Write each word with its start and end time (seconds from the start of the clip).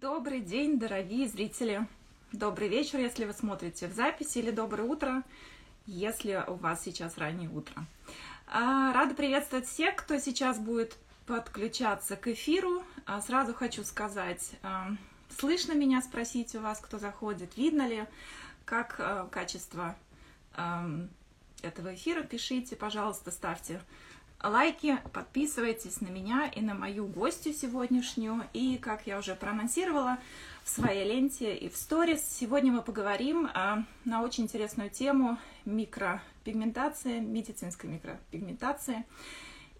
Добрый 0.00 0.40
день, 0.40 0.78
дорогие 0.78 1.28
зрители. 1.28 1.86
Добрый 2.32 2.68
вечер, 2.68 2.98
если 3.00 3.26
вы 3.26 3.34
смотрите 3.34 3.86
в 3.86 3.92
записи, 3.92 4.38
или 4.38 4.50
доброе 4.50 4.84
утро, 4.84 5.22
если 5.84 6.42
у 6.46 6.54
вас 6.54 6.82
сейчас 6.82 7.18
раннее 7.18 7.50
утро. 7.50 7.84
А, 8.46 8.94
рада 8.94 9.14
приветствовать 9.14 9.66
всех, 9.66 9.96
кто 9.96 10.16
сейчас 10.16 10.58
будет 10.58 10.96
подключаться 11.26 12.16
к 12.16 12.28
эфиру. 12.28 12.82
А, 13.04 13.20
сразу 13.20 13.52
хочу 13.52 13.84
сказать, 13.84 14.52
а, 14.62 14.88
слышно 15.38 15.72
меня, 15.72 16.00
спросить 16.00 16.54
у 16.54 16.60
вас, 16.60 16.80
кто 16.80 16.96
заходит, 16.96 17.58
видно 17.58 17.86
ли, 17.86 18.06
как 18.64 19.30
качество 19.30 19.96
этого 21.60 21.94
эфира. 21.94 22.22
Пишите, 22.22 22.74
пожалуйста, 22.74 23.30
ставьте 23.30 23.82
лайки, 24.42 24.98
подписывайтесь 25.12 26.00
на 26.00 26.08
меня 26.08 26.46
и 26.54 26.60
на 26.60 26.74
мою 26.74 27.06
гостью 27.06 27.52
сегодняшнюю. 27.52 28.44
И, 28.52 28.78
как 28.78 29.06
я 29.06 29.18
уже 29.18 29.34
проанонсировала 29.34 30.18
в 30.64 30.68
своей 30.68 31.08
ленте 31.08 31.54
и 31.54 31.68
в 31.68 31.76
сторис, 31.76 32.22
сегодня 32.22 32.72
мы 32.72 32.82
поговорим 32.82 33.48
а, 33.52 33.84
на 34.04 34.22
очень 34.22 34.44
интересную 34.44 34.90
тему 34.90 35.38
микропигментация, 35.64 37.20
медицинской 37.20 37.90
микропигментации. 37.90 39.04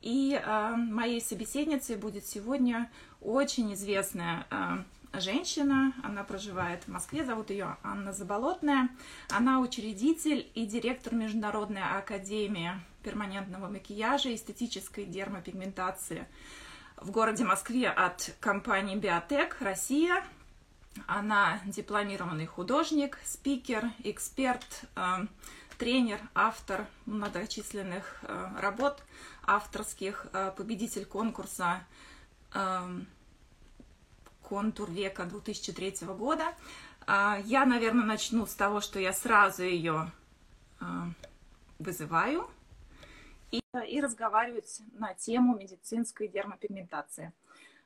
И 0.02 0.40
а, 0.42 0.76
моей 0.76 1.20
собеседницей 1.20 1.96
будет 1.96 2.26
сегодня 2.26 2.90
очень 3.20 3.72
известная 3.74 4.46
а, 4.50 4.84
женщина, 5.12 5.92
она 6.02 6.22
проживает 6.24 6.84
в 6.84 6.88
Москве, 6.88 7.24
зовут 7.24 7.50
ее 7.50 7.76
Анна 7.82 8.12
Заболотная. 8.12 8.88
Она 9.30 9.60
учредитель 9.60 10.46
и 10.54 10.66
директор 10.66 11.14
Международной 11.14 11.82
академии 11.82 12.72
перманентного 13.02 13.68
макияжа 13.68 14.30
и 14.30 14.34
эстетической 14.34 15.04
дермопигментации 15.04 16.26
в 17.00 17.10
городе 17.10 17.44
Москве 17.44 17.88
от 17.88 18.34
компании 18.40 18.96
Биотек 18.96 19.56
Россия. 19.60 20.24
Она 21.06 21.60
дипломированный 21.64 22.46
художник, 22.46 23.18
спикер, 23.24 23.90
эксперт, 24.00 24.82
э, 24.96 25.26
тренер, 25.78 26.20
автор 26.34 26.86
многочисленных 27.06 28.18
э, 28.22 28.48
работ 28.58 29.02
авторских, 29.44 30.26
э, 30.32 30.52
победитель 30.56 31.04
конкурса 31.04 31.84
контур 34.42 34.90
века 34.90 35.24
2003 35.24 36.08
года. 36.16 36.52
Я, 37.06 37.64
наверное, 37.64 38.04
начну 38.04 38.44
с 38.44 38.54
того, 38.54 38.80
что 38.80 38.98
я 38.98 39.12
сразу 39.12 39.62
ее 39.62 40.10
вызываю 41.78 42.50
и, 43.50 43.62
и 43.88 44.00
разговаривать 44.00 44.80
на 44.92 45.14
тему 45.14 45.56
медицинской 45.56 46.28
дермопигментации. 46.28 47.32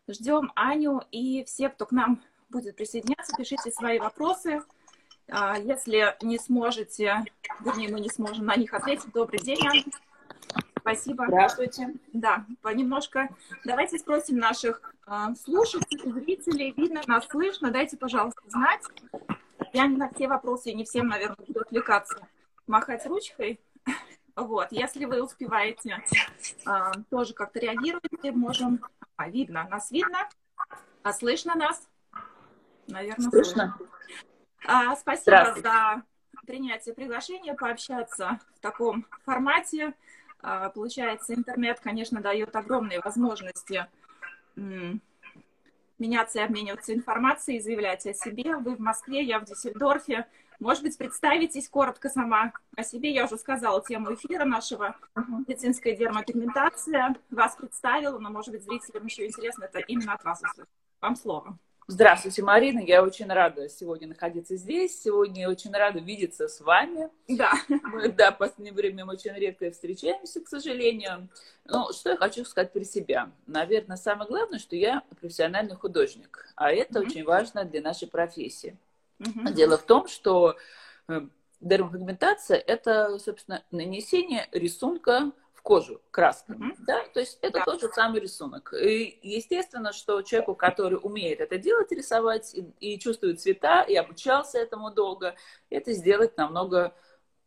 Ждем 0.09 0.53
Аню 0.55 1.03
и 1.11 1.45
все, 1.45 1.69
кто 1.69 1.87
к 1.87 1.93
нам 1.93 2.23
будет 2.51 2.77
присоединяться, 2.77 3.37
пишите 3.37 3.71
свои 3.71 3.99
вопросы. 3.99 4.63
А, 5.29 5.59
если 5.59 6.17
не 6.23 6.39
сможете, 6.39 7.25
вернее, 7.61 7.89
мы 7.89 8.01
не 8.01 8.11
сможем 8.11 8.47
на 8.47 8.57
них 8.57 8.75
ответить, 8.75 9.13
добрый 9.13 9.41
день, 9.41 9.67
Аня. 9.67 9.85
Спасибо. 10.79 11.25
Здравствуйте. 11.27 11.95
Да, 12.13 12.45
понемножко. 12.61 13.31
Давайте 13.65 13.99
спросим 13.99 14.37
наших 14.37 14.93
э, 15.07 15.35
слушателей, 15.43 16.13
зрителей. 16.13 16.75
Видно, 16.77 17.01
нас 17.07 17.27
слышно. 17.27 17.71
Дайте, 17.71 17.97
пожалуйста, 17.97 18.43
знать. 18.49 18.83
Я 19.73 19.87
не 19.87 19.97
на 19.97 20.11
все 20.11 20.29
вопросы, 20.29 20.75
не 20.75 20.85
всем, 20.85 21.07
наверное, 21.09 21.39
буду 21.47 21.61
отвлекаться. 21.61 22.29
Махать 22.67 23.07
ручкой. 23.07 23.61
Вот, 24.37 24.69
если 24.73 25.05
вы 25.05 25.23
успеваете, 25.23 26.03
э, 26.67 26.93
тоже 27.11 27.35
как-то 27.35 27.61
реагируете, 27.61 28.33
можем... 28.33 28.85
А, 29.17 29.29
видно, 29.29 29.69
нас 29.71 29.93
видно? 29.93 30.29
А 31.03 31.13
слышно 31.13 31.55
нас? 31.55 31.89
Наверное, 32.89 33.31
слышно. 33.31 33.79
А, 34.67 34.97
спасибо 34.97 35.55
за 35.63 36.03
принятие 36.47 36.95
приглашения 36.95 37.55
пообщаться 37.55 38.41
в 38.57 38.61
таком 38.61 39.07
формате. 39.25 39.95
А, 40.41 40.69
получается, 40.71 41.35
интернет, 41.35 41.79
конечно, 41.81 42.21
дает 42.21 42.55
огромные 42.57 43.01
возможности 43.01 43.87
меняться 45.99 46.41
и 46.41 46.43
обмениваться 46.43 46.93
информацией, 46.93 47.61
заявлять 47.61 48.07
о 48.07 48.15
себе. 48.15 48.57
Вы 48.57 48.77
в 48.77 48.81
Москве, 48.81 49.23
я 49.23 49.39
в 49.39 49.45
Диссельдорфе. 49.45 50.27
Может 50.61 50.83
быть, 50.83 50.97
представитесь 50.97 51.69
коротко 51.69 52.09
сама 52.09 52.53
о 52.77 52.83
себе. 52.83 53.13
Я 53.13 53.25
уже 53.25 53.39
сказала 53.39 53.83
тему 53.85 54.15
эфира 54.15 54.45
нашего 54.45 54.97
медицинская 55.15 55.97
дермопигментация. 55.97 57.17
Вас 57.31 57.57
представила, 57.57 58.19
но, 58.19 58.31
может 58.31 58.53
быть, 58.53 58.65
зрителям 58.65 59.05
еще 59.07 59.27
интересно 59.27 59.65
это 59.65 59.81
именно 59.81 60.15
от 60.15 60.25
вас 60.25 60.43
услышать. 60.43 60.71
Вам 61.01 61.17
слово. 61.17 61.59
Здравствуйте, 61.87 62.43
Марина. 62.43 62.81
Я 62.81 63.03
очень 63.03 63.27
рада 63.27 63.69
сегодня 63.69 64.09
находиться 64.09 64.57
здесь. 64.57 65.03
Сегодня 65.03 65.51
очень 65.51 65.71
рада 65.71 65.99
видеться 65.99 66.49
с 66.49 66.63
вами. 66.63 67.11
Да. 67.29 67.53
Мы, 67.69 68.09
да, 68.09 68.33
в 68.33 68.39
последнее 68.39 68.73
время 68.73 69.05
мы 69.05 69.13
очень 69.13 69.35
редко 69.35 69.71
встречаемся, 69.71 70.41
к 70.41 70.49
сожалению. 70.49 71.29
Ну, 71.67 71.93
что 71.93 72.11
я 72.11 72.17
хочу 72.17 72.47
сказать 72.47 72.73
про 72.73 72.85
себя? 72.85 73.31
Наверное, 73.47 73.99
самое 73.99 74.27
главное, 74.27 74.59
что 74.59 74.77
я 74.77 75.03
профессиональный 75.21 75.77
художник. 75.77 76.49
А 76.57 76.73
это 76.73 77.01
mm-hmm. 77.01 77.07
очень 77.07 77.25
важно 77.25 77.65
для 77.65 77.83
нашей 77.83 78.09
профессии. 78.09 78.79
Mm-hmm. 79.21 79.53
Дело 79.53 79.79
в 79.79 79.83
том, 79.83 80.09
что 80.09 80.57
э, 81.09 81.21
дермопигментация– 81.61 82.57
это, 82.67 83.19
собственно, 83.19 83.63
нанесение 83.71 84.49
рисунка 84.53 85.33
кожу 85.65 86.03
красками, 86.11 86.73
mm-hmm. 86.73 86.85
да, 86.87 87.05
то 87.15 87.21
есть 87.21 87.39
это 87.41 87.61
да. 87.61 87.65
тот 87.65 87.81
же 87.81 87.89
самый 87.89 88.21
рисунок. 88.21 88.75
И 88.75 89.19
естественно, 89.23 89.95
что 89.95 90.21
человеку, 90.21 90.55
который 90.55 90.99
умеет 91.03 91.41
это 91.41 91.57
делать, 91.57 91.91
рисовать 91.91 92.55
и, 92.55 92.67
и 92.81 92.99
чувствует 92.99 93.41
цвета, 93.41 93.81
и 93.81 93.95
обучался 93.97 94.59
этому 94.59 94.91
долго, 94.91 95.35
это 95.71 95.95
сделать 95.95 96.37
намного 96.37 96.95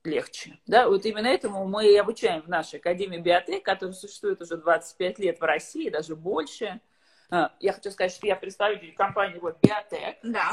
легче. 0.04 0.60
Да, 0.66 0.90
вот 0.90 1.06
именно 1.06 1.28
этому 1.28 1.68
мы 1.68 1.92
и 1.92 1.96
обучаем 1.96 2.42
в 2.42 2.48
нашей 2.48 2.80
Академии 2.80 3.20
Биотек, 3.20 3.64
которая 3.64 3.94
существует 3.94 4.42
уже 4.42 4.58
25 4.58 5.20
лет 5.20 5.40
в 5.40 5.44
России, 5.44 5.90
даже 5.90 6.16
больше. 6.16 6.82
А, 7.30 7.52
я 7.60 7.74
хочу 7.74 7.92
сказать, 7.92 8.14
что 8.14 8.26
я 8.26 8.36
представитель 8.36 8.94
компании 8.94 9.38
вот 9.40 9.58
Биотек. 9.62 10.18
Да. 10.24 10.52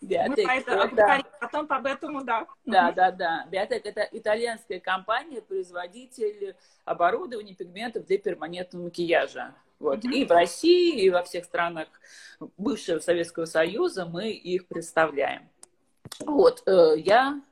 Биотек. 0.00 0.46
Мы 0.46 0.52
это, 0.52 0.72
это... 0.72 1.22
потом 1.40 1.66
об 1.68 1.86
этом, 1.86 2.24
да. 2.24 2.46
Да, 2.64 2.92
да, 2.92 3.10
да. 3.10 3.46
Биотек 3.50 3.84
это 3.84 4.08
итальянская 4.10 4.80
компания, 4.80 5.42
производитель 5.42 6.56
оборудования 6.84 7.54
пигментов 7.54 8.06
для 8.06 8.18
перманентного 8.18 8.84
макияжа. 8.84 9.54
Вот. 9.78 10.04
Mm-hmm. 10.04 10.12
И 10.12 10.24
в 10.24 10.30
России, 10.30 11.02
и 11.02 11.10
во 11.10 11.22
всех 11.22 11.44
странах 11.44 11.88
бывшего 12.56 12.98
Советского 12.98 13.44
Союза 13.44 14.06
мы 14.06 14.30
их 14.30 14.68
представляем. 14.68 15.50
Вот, 16.20 16.62
э, 16.66 16.94
я 16.98 17.42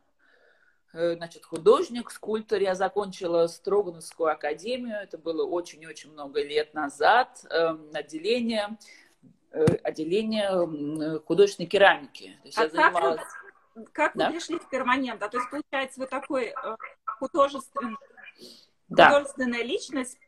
значит, 0.94 1.44
художник, 1.44 2.10
скульптор. 2.10 2.60
Я 2.60 2.74
закончила 2.74 3.46
Строгановскую 3.48 4.30
академию, 4.30 4.98
это 5.02 5.18
было 5.18 5.44
очень-очень 5.44 6.12
много 6.12 6.42
лет 6.42 6.72
назад, 6.72 7.44
эм, 7.50 7.90
отделение, 7.92 8.78
э, 9.50 9.64
отделение 9.82 11.20
художественной 11.20 11.68
керамики. 11.68 12.36
То 12.42 12.46
есть 12.46 12.58
а 12.58 12.62
я 12.62 12.68
занималась... 12.68 13.20
как 13.20 13.28
вы, 13.74 13.84
как 13.92 14.12
да? 14.14 14.26
вы 14.26 14.32
пришли 14.34 14.58
в 14.58 14.68
перманент? 14.68 15.20
Да? 15.20 15.28
То 15.28 15.38
есть, 15.38 15.50
получается, 15.50 16.00
вы 16.00 16.06
такой 16.06 16.44
э, 16.46 16.76
художественный 17.04 17.96
да. 18.88 19.08
художественная 19.08 19.62
личность, 19.62 20.18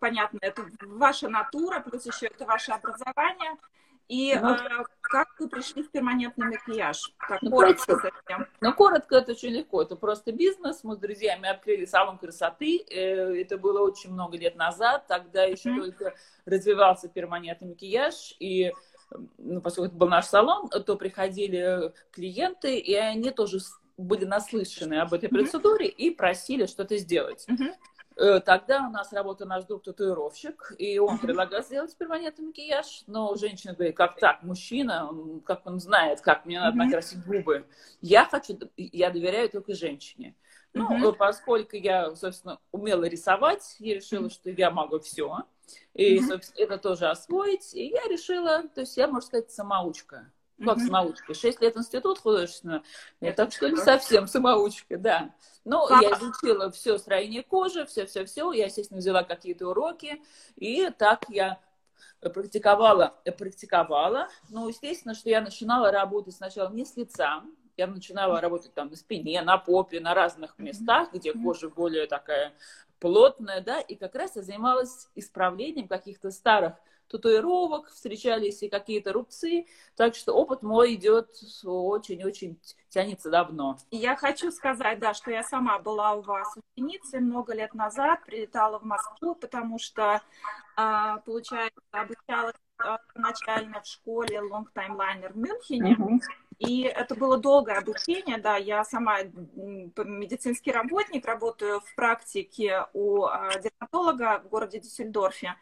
понятно, 0.00 0.38
это 0.40 0.64
ваша 0.82 1.28
натура, 1.28 1.80
плюс 1.80 2.06
еще 2.06 2.26
это 2.26 2.46
ваше 2.46 2.72
образование. 2.72 3.56
И 4.08 4.34
ну, 4.40 4.54
э, 4.54 4.84
как 5.00 5.28
вы 5.38 5.48
пришли 5.48 5.82
в 5.82 5.90
перманентный 5.90 6.46
макияж? 6.46 7.12
Как 7.18 7.42
ну, 7.42 7.50
коротко 7.50 7.96
совсем. 7.96 8.46
Ну, 8.60 8.72
коротко 8.72 9.16
это 9.16 9.32
очень 9.32 9.50
легко. 9.50 9.82
Это 9.82 9.96
просто 9.96 10.32
бизнес. 10.32 10.84
Мы 10.84 10.94
с 10.94 10.98
друзьями 10.98 11.48
открыли 11.48 11.86
салон 11.86 12.18
красоты. 12.18 12.84
Э, 12.88 13.34
это 13.34 13.58
было 13.58 13.80
очень 13.80 14.12
много 14.12 14.36
лет 14.36 14.54
назад. 14.54 15.06
Тогда 15.08 15.42
еще 15.44 15.70
mm-hmm. 15.70 15.80
только 15.80 16.14
развивался 16.44 17.08
перманентный 17.08 17.68
макияж. 17.68 18.36
И 18.38 18.72
ну, 19.38 19.60
поскольку 19.60 19.88
это 19.88 19.96
был 19.96 20.08
наш 20.08 20.26
салон, 20.26 20.68
то 20.68 20.96
приходили 20.96 21.92
клиенты, 22.12 22.78
и 22.78 22.94
они 22.94 23.30
тоже 23.30 23.58
были 23.96 24.24
наслышаны 24.24 24.94
об 24.94 25.14
этой 25.14 25.28
процедуре 25.28 25.88
mm-hmm. 25.88 25.96
и 25.96 26.10
просили 26.10 26.66
что-то 26.66 26.96
сделать. 26.98 27.46
Mm-hmm. 27.48 27.74
Э, 28.16 28.40
тогда 28.40 28.86
у 28.86 28.90
нас 28.90 29.12
работал 29.12 29.46
наш 29.46 29.64
друг 29.64 29.82
татуировщик, 29.82 30.72
и 30.78 30.98
он 30.98 31.18
предлагал 31.18 31.62
сделать 31.62 31.94
перманентный 31.96 32.46
макияж, 32.46 33.04
но 33.06 33.34
женщина 33.36 33.74
говорит, 33.74 33.94
как 33.94 34.18
так, 34.18 34.42
мужчина, 34.42 35.08
он, 35.08 35.40
как 35.40 35.66
он 35.66 35.80
знает, 35.80 36.22
как 36.22 36.46
мне 36.46 36.58
надо 36.58 36.78
накрасить 36.78 37.24
губы. 37.26 37.66
Я 38.00 38.24
хочу, 38.24 38.58
я 38.76 39.10
доверяю 39.10 39.50
только 39.50 39.74
женщине. 39.74 40.34
Ну, 40.72 41.12
поскольку 41.12 41.76
я, 41.76 42.14
собственно, 42.16 42.58
умела 42.70 43.04
рисовать, 43.04 43.76
я 43.78 43.94
решила, 43.94 44.30
что 44.30 44.50
я 44.50 44.70
могу 44.70 44.98
все. 45.00 45.44
И, 45.94 46.20
собственно, 46.20 46.64
это 46.64 46.78
тоже 46.78 47.08
освоить. 47.08 47.74
И 47.74 47.88
я 47.88 48.04
решила, 48.08 48.62
то 48.68 48.82
есть 48.82 48.96
я, 48.96 49.08
можно 49.08 49.26
сказать, 49.26 49.50
самоучка. 49.50 50.30
Как 50.58 50.78
mm-hmm. 50.78 50.86
самоучка? 50.86 51.34
Шесть 51.34 51.60
лет 51.60 51.76
институт 51.76 52.18
художественного. 52.18 52.82
Я 53.20 53.32
так 53.32 53.52
что 53.52 53.68
не 53.68 53.76
совсем 53.76 54.26
самоучка, 54.26 54.96
да. 54.96 55.34
Ну, 55.64 55.86
я 56.00 56.12
изучила 56.12 56.70
все 56.70 56.96
строение 56.98 57.42
кожи, 57.42 57.84
все-все-все. 57.86 58.52
Я, 58.52 58.66
естественно, 58.66 59.00
взяла 59.00 59.22
какие-то 59.22 59.68
уроки. 59.68 60.22
И 60.56 60.90
так 60.90 61.24
я 61.28 61.60
практиковала, 62.20 63.14
практиковала. 63.36 64.28
Ну, 64.48 64.68
естественно, 64.68 65.14
что 65.14 65.28
я 65.28 65.40
начинала 65.40 65.90
работать 65.90 66.34
сначала 66.34 66.70
не 66.70 66.84
с 66.84 66.96
лица, 66.96 67.42
я 67.76 67.86
начинала 67.86 68.40
работать 68.40 68.72
там 68.72 68.88
на 68.88 68.96
спине, 68.96 69.42
на 69.42 69.58
попе, 69.58 70.00
на 70.00 70.14
разных 70.14 70.58
местах, 70.58 71.12
где 71.12 71.32
кожа 71.32 71.68
более 71.68 72.06
такая 72.06 72.54
плотная, 72.98 73.60
да, 73.60 73.80
и 73.80 73.94
как 73.94 74.14
раз 74.14 74.36
я 74.36 74.42
занималась 74.42 75.08
исправлением 75.14 75.86
каких-то 75.86 76.30
старых 76.30 76.74
татуировок, 77.08 77.88
встречались 77.88 78.62
и 78.62 78.68
какие-то 78.68 79.12
рубцы, 79.12 79.66
так 79.96 80.14
что 80.14 80.32
опыт 80.32 80.62
мой 80.62 80.94
идет 80.94 81.28
очень-очень 81.64 82.60
тянется 82.88 83.30
давно. 83.30 83.78
Я 83.90 84.16
хочу 84.16 84.50
сказать, 84.50 84.98
да, 84.98 85.14
что 85.14 85.30
я 85.30 85.42
сама 85.42 85.78
была 85.78 86.14
у 86.14 86.22
вас 86.22 86.48
ученицей 86.74 87.20
много 87.20 87.54
лет 87.54 87.74
назад, 87.74 88.24
прилетала 88.24 88.78
в 88.78 88.84
Москву, 88.84 89.34
потому 89.34 89.78
что, 89.78 90.22
а, 90.76 91.18
получается, 91.18 91.80
обучалась 91.90 92.54
а, 92.78 92.98
начально 93.14 93.80
в 93.80 93.86
школе 93.86 94.38
Long 94.38 94.66
Time 94.74 94.96
Liner 94.96 95.32
в 95.32 95.36
Мюнхене. 95.36 95.96
Uh-huh. 95.98 96.20
И 96.58 96.82
это 96.82 97.14
было 97.14 97.36
долгое 97.36 97.76
обучение, 97.76 98.38
да, 98.38 98.56
я 98.56 98.82
сама 98.82 99.18
медицинский 99.22 100.72
работник, 100.72 101.26
работаю 101.26 101.80
в 101.80 101.94
практике 101.94 102.86
у 102.94 103.24
а, 103.24 103.50
дерматолога 103.58 104.40
в 104.42 104.48
городе 104.48 104.80
Дюссельдорфе. 104.80 105.54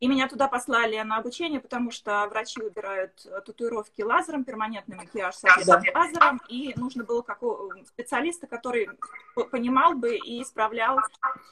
И 0.00 0.08
меня 0.08 0.28
туда 0.28 0.48
послали 0.48 1.00
на 1.02 1.18
обучение, 1.18 1.60
потому 1.60 1.92
что 1.92 2.26
врачи 2.28 2.60
убирают 2.60 3.24
татуировки 3.46 4.02
лазером, 4.02 4.42
перманентный 4.42 4.96
макияж, 4.96 5.36
соответственно, 5.36 5.82
да. 5.94 6.00
лазером, 6.00 6.40
и 6.48 6.72
нужно 6.74 7.04
было 7.04 7.22
какого 7.22 7.72
специалиста, 7.86 8.48
который 8.48 8.88
понимал 9.52 9.94
бы 9.94 10.16
и 10.16 10.42
исправлял 10.42 10.98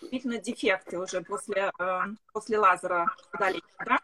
действительно 0.01 0.39
дефекты 0.39 0.99
уже 0.99 1.21
после, 1.21 1.71
э, 1.79 2.01
после 2.33 2.59
лазера 2.59 3.15
удаления, 3.33 3.63
да? 3.87 4.01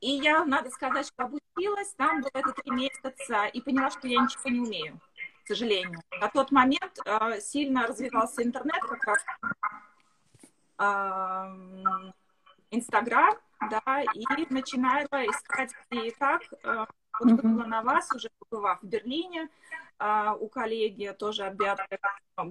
И 0.00 0.10
я, 0.10 0.44
надо 0.44 0.70
сказать, 0.70 1.06
что 1.06 1.24
обучилась, 1.24 1.92
там 1.96 2.20
было 2.20 2.30
это 2.34 2.52
три 2.52 2.70
месяца, 2.72 3.46
и 3.46 3.60
поняла, 3.60 3.90
что 3.90 4.08
я 4.08 4.22
ничего 4.22 4.50
не 4.50 4.60
умею, 4.60 5.00
к 5.44 5.48
сожалению. 5.48 6.00
На 6.20 6.28
тот 6.28 6.50
момент 6.50 6.98
э, 7.04 7.40
сильно 7.40 7.86
развивался 7.86 8.42
интернет 8.42 8.80
как 8.82 9.04
раз, 9.04 9.24
э, 10.78 12.12
Инстаграм, 12.70 13.34
да, 13.68 14.02
и 14.14 14.24
начинала 14.52 15.06
искать 15.26 15.72
и 15.90 16.10
как. 16.12 16.42
Э, 16.62 16.86
вот 17.18 17.32
mm-hmm. 17.32 17.42
была 17.42 17.66
на 17.66 17.82
вас, 17.82 18.10
уже 18.14 18.30
побывав 18.38 18.80
в 18.80 18.86
Берлине, 18.86 19.48
э, 19.98 20.34
у 20.38 20.48
коллеги 20.48 21.14
тоже 21.18 21.44
от 21.44 21.54
Беатры 21.54 21.98
был 22.36 22.48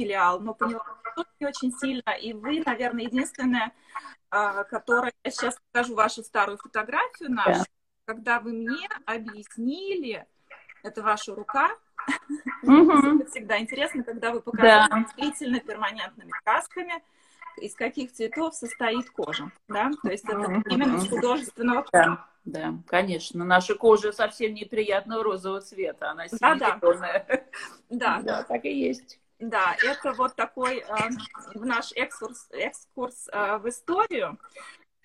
филиал, 0.00 0.40
но 0.40 0.54
поняла, 0.54 0.84
что 1.12 1.24
не 1.38 1.46
очень 1.46 1.72
сильно, 1.72 2.10
и 2.10 2.32
вы, 2.32 2.62
наверное, 2.64 3.04
единственная 3.04 3.72
а, 4.30 4.62
которая, 4.64 5.12
я 5.24 5.30
сейчас 5.30 5.56
покажу 5.72 5.94
вашу 5.94 6.22
старую 6.22 6.56
фотографию 6.58 7.32
нашу, 7.32 7.60
да. 7.60 7.64
когда 8.04 8.38
вы 8.38 8.52
мне 8.52 8.88
объяснили, 9.04 10.24
это 10.84 11.02
ваша 11.02 11.34
рука, 11.34 11.70
угу. 12.62 12.92
это 12.92 13.28
всегда 13.28 13.58
интересно, 13.58 14.04
когда 14.04 14.30
вы 14.30 14.40
показываете 14.40 14.88
да. 14.88 14.98
действительно 15.00 15.60
перманентными 15.60 16.30
красками, 16.44 17.02
из 17.60 17.74
каких 17.74 18.12
цветов 18.12 18.54
состоит 18.54 19.10
кожа, 19.10 19.50
да, 19.66 19.90
то 20.00 20.10
есть 20.10 20.24
это 20.24 20.62
именно 20.70 21.00
художественного 21.00 21.84
да. 21.92 22.26
Да, 22.46 22.72
конечно. 22.86 23.44
Наша 23.44 23.74
кожа 23.74 24.12
совсем 24.12 24.54
неприятного 24.54 25.22
розового 25.22 25.60
цвета. 25.60 26.12
Она 26.12 26.24
да, 26.40 26.54
да. 26.54 26.78
да. 27.90 28.20
Да, 28.22 28.42
так 28.44 28.64
и 28.64 28.72
есть. 28.72 29.19
Да, 29.40 29.74
это 29.82 30.12
вот 30.12 30.36
такой 30.36 30.80
э, 30.80 31.10
наш 31.54 31.92
экскурс, 31.92 32.48
экскурс 32.50 33.26
äh, 33.32 33.58
в 33.58 33.68
историю. 33.68 34.38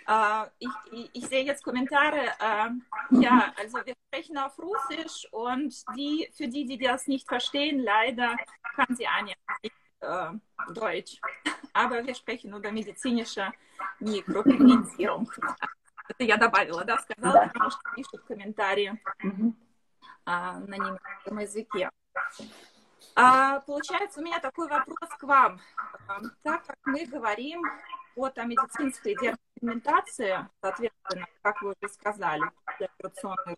Äh, 0.08 0.48
ich, 0.60 1.10
ich, 1.14 1.28
sehe 1.28 1.46
jetzt 1.46 1.64
Kommentare. 1.64 2.34
Äh, 2.40 2.70
ja, 3.12 3.54
also 3.58 3.78
wir 3.86 3.94
sprechen 4.08 4.38
auf 4.38 4.60
Russisch 4.60 5.26
und 5.32 5.74
die, 5.96 6.30
für 6.36 6.50
die, 6.50 6.66
die 6.66 6.78
das 6.78 7.08
nicht 7.08 7.30
verstehen, 7.30 7.80
leider 7.80 8.36
kann 8.76 8.94
sie 8.94 9.08
Anja 9.08 9.36
nicht 9.64 9.74
äh, 10.02 10.74
Deutsch. 10.74 11.22
Aber 11.72 12.06
wir 12.06 12.14
sprechen 12.14 12.54
über 12.54 12.72
medizinische 12.72 13.52
Mikropigmentierung. 14.00 15.32
Это 16.08 16.24
я 16.24 16.38
добавила, 16.38 16.84
да, 16.84 17.00
сказала, 17.00 17.48
потому 17.48 17.72
что 17.72 17.80
пишут 17.96 18.22
комментарии 18.28 19.02
угу. 19.24 19.56
на 20.26 20.60
немецком 20.68 21.40
языке. 21.40 21.90
А, 23.16 23.62
получается, 23.62 24.20
у 24.20 24.24
меня 24.24 24.40
такой 24.40 24.68
вопрос 24.68 25.10
к 25.18 25.24
вам. 25.24 25.60
А, 26.08 26.20
так 26.44 26.66
как 26.66 26.78
мы 26.86 27.06
говорим 27.06 27.62
вот 28.16 28.38
о 28.38 28.44
медицинской 28.44 29.16
дерматогментации, 29.16 30.50
соответственно, 30.62 31.26
как 31.42 31.62
вы 31.62 31.76
уже 31.80 31.94
сказали, 31.94 32.44
операционной 32.66 33.58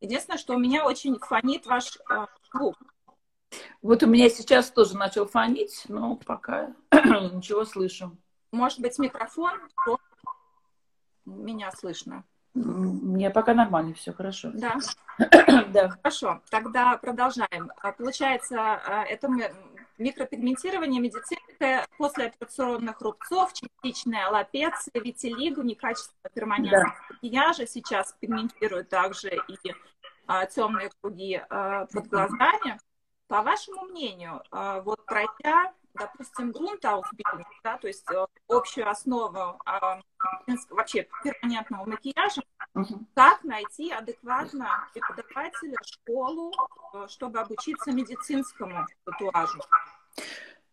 Единственное, 0.00 0.38
что 0.38 0.54
у 0.54 0.58
меня 0.58 0.86
очень 0.86 1.18
фонит 1.18 1.66
ваш 1.66 1.98
а, 2.08 2.28
звук. 2.52 2.76
Вот 3.82 4.02
у 4.04 4.06
меня 4.06 4.30
сейчас 4.30 4.70
тоже 4.70 4.96
начал 4.96 5.26
фонить, 5.26 5.84
но 5.88 6.14
пока 6.16 6.72
ничего 6.92 7.64
слышу. 7.64 8.16
Может 8.52 8.78
быть, 8.78 8.96
микрофон? 8.98 9.58
Меня 11.24 11.72
слышно. 11.72 12.24
Мне 12.64 13.30
пока 13.30 13.54
нормально, 13.54 13.94
все 13.94 14.12
хорошо. 14.12 14.50
Да. 14.54 14.76
да. 15.72 15.88
Хорошо, 16.02 16.42
тогда 16.50 16.96
продолжаем. 16.96 17.70
А, 17.80 17.92
получается, 17.92 18.56
а, 18.58 19.04
это 19.04 19.28
микропигментирование 19.98 21.00
медицинское 21.00 21.86
после 21.98 22.26
операционных 22.26 23.00
рубцов, 23.00 23.52
частичная 23.52 24.26
аллопеция, 24.28 25.00
витилиго, 25.00 25.62
некачественного 25.62 26.30
перманентного 26.34 26.84
да. 26.84 27.14
макияжа. 27.14 27.66
Сейчас 27.66 28.14
пигментируют 28.20 28.88
также 28.88 29.30
и 29.48 29.72
а, 30.26 30.46
темные 30.46 30.90
круги 31.00 31.40
а, 31.48 31.86
под 31.86 32.08
глазами. 32.08 32.78
По 33.28 33.42
вашему 33.42 33.82
мнению, 33.86 34.42
а, 34.50 34.80
вот 34.80 35.04
пройдя 35.04 35.72
допустим, 35.94 36.52
грунтаусбildung, 36.52 37.44
да, 37.64 37.78
то 37.78 37.86
есть 37.86 38.04
э, 38.10 38.26
общую 38.48 38.88
основу 38.88 39.60
а, 39.64 40.00
вообще 40.70 41.08
перманентного 41.22 41.84
макияжа, 41.86 42.42
угу. 42.74 43.06
как 43.14 43.44
найти 43.44 43.90
адекватно 43.90 44.88
преподавателя, 44.92 45.76
школу, 45.84 46.52
э, 46.94 47.06
чтобы 47.08 47.40
обучиться 47.40 47.92
медицинскому 47.92 48.86
татуажу? 49.04 49.60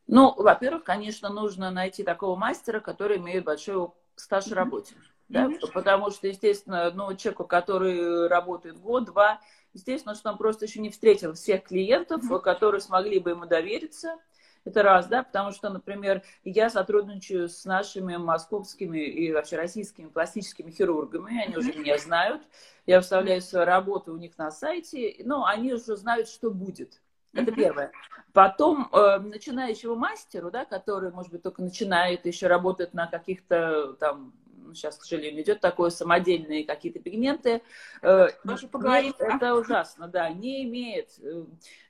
Ну, 0.08 0.34
во-первых, 0.36 0.84
конечно, 0.84 1.30
нужно 1.30 1.72
найти 1.72 2.04
такого 2.04 2.36
мастера, 2.36 2.80
который 2.80 3.18
имеет 3.18 3.44
большой 3.44 3.90
стаж 4.16 4.48
mm 4.48 4.54
работе. 4.54 4.96
Да? 5.30 5.48
mm 5.48 5.72
Потому 5.74 6.12
что, 6.12 6.28
естественно, 6.28 6.92
ну, 6.92 7.16
человеку, 7.16 7.46
который 7.46 8.28
работает 8.28 8.80
год-два, 8.80 9.42
естественно, 9.74 10.14
что 10.14 10.30
он 10.30 10.38
просто 10.38 10.66
еще 10.66 10.80
не 10.80 10.90
встретил 10.90 11.34
всех 11.34 11.64
клиентов, 11.64 12.24
mm 12.24 12.40
которые 12.42 12.81
смогли 12.81 13.19
бы 13.19 13.31
ему 13.31 13.45
довериться, 13.45 14.19
это 14.66 14.81
раз, 14.81 15.07
да, 15.07 15.24
потому 15.24 15.52
что, 15.52 15.69
например, 15.69 16.24
я 16.44 16.69
сотрудничаю 16.69 17.48
с 17.48 17.66
нашими 17.66 18.18
московскими 18.18 19.00
и 19.00 19.31
вообще 19.31 19.57
российскими 19.57 20.07
пластическими 20.07 20.72
хирургами, 20.72 21.45
они 21.45 21.56
уже 21.56 21.74
меня 21.74 21.98
знают, 22.00 22.42
я 22.86 23.00
вставляю 23.00 23.42
свою 23.42 23.66
работу 23.66 24.14
у 24.14 24.18
них 24.18 24.38
на 24.38 24.52
сайте, 24.52 25.16
но 25.24 25.45
они 25.45 25.74
уже 25.74 25.95
знают, 25.95 26.28
что 26.28 26.52
будет. 26.52 27.02
Это 27.34 27.52
первое. 27.52 27.92
Потом 28.34 28.90
э, 28.92 29.19
начинающего 29.19 29.95
мастеру, 29.95 30.52
да, 30.52 30.66
который, 30.66 31.12
может 31.12 31.31
быть, 31.31 31.44
только 31.44 31.62
начинает, 31.62 32.26
еще 32.26 32.48
работает 32.48 32.94
на 32.94 33.07
каких-то 33.07 33.94
там 33.94 34.34
сейчас, 34.74 34.98
к 34.98 35.04
сожалению, 35.04 35.44
идет 35.44 35.60
такое 35.60 35.90
самодельные 35.90 36.66
какие-то 36.66 37.00
пигменты. 37.00 37.62
Э, 38.02 38.28
Тоже 38.45 38.68
поговорим. 38.68 39.14
Это 39.19 39.56
ужасно, 39.56 40.07
да, 40.07 40.30
не 40.30 40.64
имеет 40.64 41.12
э, 41.22 41.45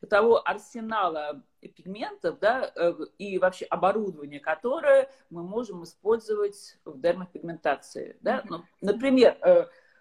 того 0.09 0.41
арсенала 0.47 1.41
пигментов, 1.61 2.39
да, 2.39 2.71
э, 2.75 2.93
и 3.17 3.37
вообще 3.39 3.65
оборудования, 3.65 4.39
которое 4.39 5.09
мы 5.29 5.43
можем 5.43 5.83
использовать 5.83 6.77
в 6.85 6.99
дермопигментации, 6.99 8.17
да. 8.21 8.43
Ну, 8.49 8.63
например, 8.81 9.37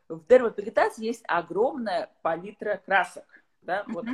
в 0.08 0.26
дермопигментации 0.26 1.04
есть 1.04 1.24
огромная 1.26 2.10
палитра 2.22 2.80
красок. 2.84 3.24
Да, 3.64 3.82
uh-huh. 3.88 3.92
вот, 3.94 4.06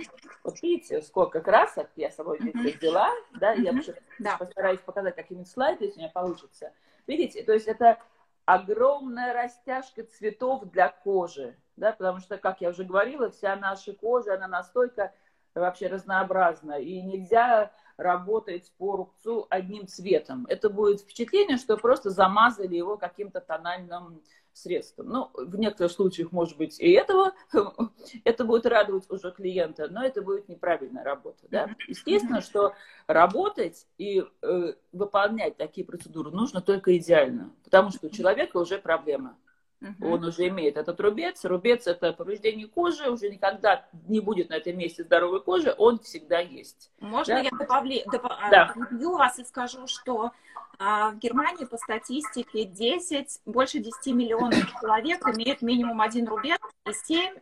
вот 0.45 0.63
видите, 0.63 1.03
сколько 1.03 1.41
красок 1.41 1.91
я 1.97 2.11
с 2.11 2.15
собой 2.15 2.39
uh-huh. 2.39 2.79
взяла, 2.79 3.11
да, 3.41 3.57
uh-huh. 3.57 3.63
я 3.63 3.95
да. 4.21 4.37
постараюсь 4.37 4.81
показать 4.81 5.17
какие-нибудь 5.17 5.51
слайды, 5.51 5.87
если 5.87 5.99
у 5.99 6.03
меня 6.03 6.11
получится. 6.13 6.73
Видите, 7.09 7.43
то 7.43 7.53
есть 7.53 7.67
это 7.67 7.99
огромная 8.45 9.33
растяжка 9.33 10.05
цветов 10.05 10.65
для 10.71 10.89
кожи, 10.89 11.57
да, 11.77 11.93
потому 11.93 12.21
что, 12.21 12.39
как 12.39 12.61
я 12.61 12.71
уже 12.71 12.85
говорила, 12.85 13.31
вся 13.31 13.57
наша 13.57 13.93
кожа, 13.93 14.35
она 14.35 14.49
настолько 14.49 15.13
вообще 15.55 15.89
разнообразна, 15.89 16.79
и 16.79 17.01
нельзя 17.03 17.73
работать 17.97 18.73
по 18.79 18.97
рубцу 18.97 19.47
одним 19.51 19.87
цветом. 19.87 20.47
Это 20.49 20.71
будет 20.71 21.01
впечатление, 21.01 21.59
что 21.59 21.77
просто 21.77 22.11
замазали 22.11 22.77
его 22.77 22.97
каким-то 22.97 23.41
тональным 23.41 24.23
средством. 24.53 25.09
Ну, 25.09 25.31
в 25.35 25.57
некоторых 25.57 25.93
случаях, 25.93 26.33
может 26.33 26.57
быть, 26.57 26.79
и 26.81 26.91
этого, 26.93 27.33
это 28.25 28.45
будет 28.45 28.67
радовать 28.67 29.11
уже 29.11 29.31
клиента, 29.31 29.89
но 29.89 30.05
это 30.05 30.23
будет 30.23 30.49
неправильная 30.49 31.05
работа. 31.05 31.47
Да? 31.51 31.69
Естественно, 31.89 32.41
что 32.41 32.75
работать 33.07 33.87
и 33.99 34.25
э, 34.43 34.75
выполнять 34.93 35.57
такие 35.57 35.87
процедуры 35.87 36.31
нужно 36.31 36.61
только 36.61 36.97
идеально, 36.97 37.53
потому 37.65 37.91
что 37.91 38.07
у 38.07 38.11
человека 38.11 38.57
уже 38.57 38.79
проблема. 38.79 39.37
Угу. 39.83 40.13
Он 40.13 40.25
уже 40.25 40.49
имеет 40.49 40.77
этот 40.77 41.01
рубец. 41.01 41.45
Рубец 41.45 41.87
это 41.87 42.13
повреждение 42.13 42.67
кожи, 42.67 43.11
уже 43.11 43.31
никогда 43.31 43.87
не 44.09 44.21
будет 44.21 44.51
на 44.51 44.55
этом 44.55 44.77
месте 44.77 45.05
здоровой 45.05 45.41
кожи, 45.41 45.75
он 45.77 45.99
всегда 46.01 46.39
есть. 46.41 46.91
Можно 47.01 47.37
да? 47.37 47.41
я 47.41 47.51
добавлю, 47.51 48.01
добав... 48.13 48.39
да. 48.51 48.75
вас 48.91 49.39
и 49.39 49.45
скажу, 49.45 49.87
что 49.87 50.33
а, 50.79 51.11
в 51.11 51.19
Германии 51.19 51.65
по 51.65 51.79
статистике 51.79 52.65
10, 52.65 53.41
больше 53.47 53.79
10 53.79 54.15
миллионов 54.15 54.71
человек 54.81 55.27
имеют 55.29 55.63
минимум 55.63 56.01
один 56.01 56.29
рубец, 56.29 56.61
и 56.87 56.93
7, 56.93 57.35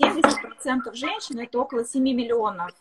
70% 0.00 0.94
женщин, 0.94 1.38
это 1.38 1.58
около 1.58 1.84
7 1.84 2.02
миллионов 2.02 2.72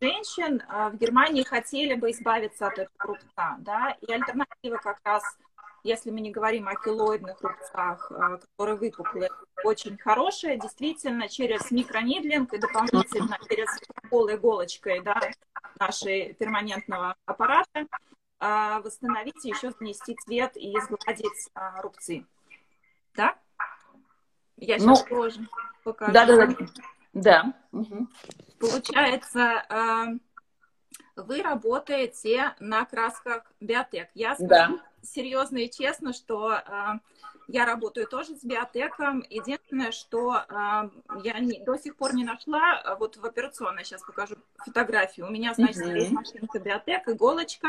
женщин, 0.00 0.62
а, 0.68 0.90
в 0.90 0.96
Германии 0.96 1.42
хотели 1.42 1.94
бы 1.94 2.10
избавиться 2.10 2.66
от 2.66 2.74
этого 2.74 2.90
рубца, 2.98 3.56
да, 3.60 3.96
и 4.00 4.12
альтернатива 4.12 4.76
как 4.76 4.98
раз 5.04 5.22
если 5.82 6.10
мы 6.10 6.20
не 6.20 6.30
говорим 6.30 6.68
о 6.68 6.74
килоидных 6.74 7.40
рубцах, 7.40 8.10
а, 8.12 8.38
которые 8.38 8.76
выпуклые, 8.76 9.30
очень 9.64 9.98
хорошая, 9.98 10.56
действительно, 10.56 11.28
через 11.28 11.70
микронидлинг 11.70 12.52
и 12.52 12.58
дополнительно 12.58 13.38
через 13.48 13.68
полой 14.08 14.36
иголочкой 14.36 15.02
да, 15.02 15.20
нашей 15.78 16.34
перманентного 16.34 17.16
аппарата 17.26 17.86
а, 18.38 18.80
восстановить 18.80 19.44
и 19.44 19.48
еще 19.48 19.70
внести 19.70 20.16
цвет 20.24 20.56
и 20.56 20.74
сгладить 20.80 21.50
а, 21.54 21.82
рубцы. 21.82 22.24
Да? 23.16 23.36
Я 24.56 24.78
сейчас 24.78 25.02
ну, 25.02 25.16
тоже 25.16 25.48
покажу. 25.82 26.12
Да, 26.12 26.26
да, 26.26 26.46
да. 26.46 26.56
Да. 27.12 27.54
Угу. 27.72 28.06
Получается, 28.58 29.64
вы 31.16 31.42
работаете 31.42 32.54
на 32.60 32.84
красках 32.84 33.44
биотек. 33.60 34.08
Я 34.14 34.34
скажу, 34.34 34.48
да 34.48 34.82
серьезно 35.02 35.58
и 35.58 35.70
честно, 35.70 36.12
что 36.12 36.54
э, 36.54 36.62
я 37.48 37.66
работаю 37.66 38.06
тоже 38.06 38.36
с 38.36 38.44
биотеком. 38.44 39.24
Единственное, 39.28 39.92
что 39.92 40.36
э, 40.36 40.90
я 41.24 41.38
не, 41.40 41.60
до 41.60 41.76
сих 41.76 41.96
пор 41.96 42.14
не 42.14 42.24
нашла, 42.24 42.80
а 42.80 42.96
вот 42.96 43.16
в 43.16 43.24
операционной, 43.24 43.84
сейчас 43.84 44.02
покажу 44.02 44.36
фотографию. 44.56 45.26
У 45.26 45.30
меня, 45.30 45.54
значит, 45.54 45.82
mm-hmm. 45.82 45.94
есть 45.94 46.12
машинка 46.12 46.58
биотек, 46.58 47.08
иголочка, 47.08 47.68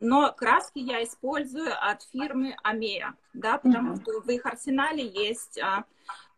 но 0.00 0.32
краски 0.32 0.78
я 0.78 1.04
использую 1.04 1.70
от 1.72 2.02
фирмы 2.02 2.56
Амея, 2.62 3.14
да, 3.32 3.58
потому 3.58 3.94
mm-hmm. 3.94 4.02
что 4.02 4.20
в 4.20 4.28
их 4.28 4.44
арсенале 4.46 5.06
есть 5.06 5.58
а, 5.58 5.84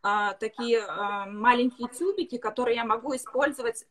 а, 0.02 0.34
такие 0.34 0.84
а, 0.84 1.26
маленькие 1.26 1.88
тюбики, 1.88 2.36
которые 2.38 2.76
я 2.76 2.84
могу 2.84 3.16
использовать 3.16 3.86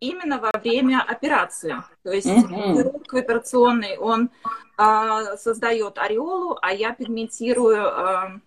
именно 0.00 0.38
во 0.38 0.50
время 0.58 1.02
операции. 1.06 1.76
То 2.02 2.10
есть 2.10 2.26
mm-hmm. 2.26 2.74
хирург 2.74 3.14
операционный, 3.14 3.98
он 3.98 4.30
а, 4.76 5.36
создает 5.36 5.98
ореолу, 5.98 6.58
а 6.60 6.72
я 6.72 6.92
пигментирую 6.92 7.86
а, 7.86 8.40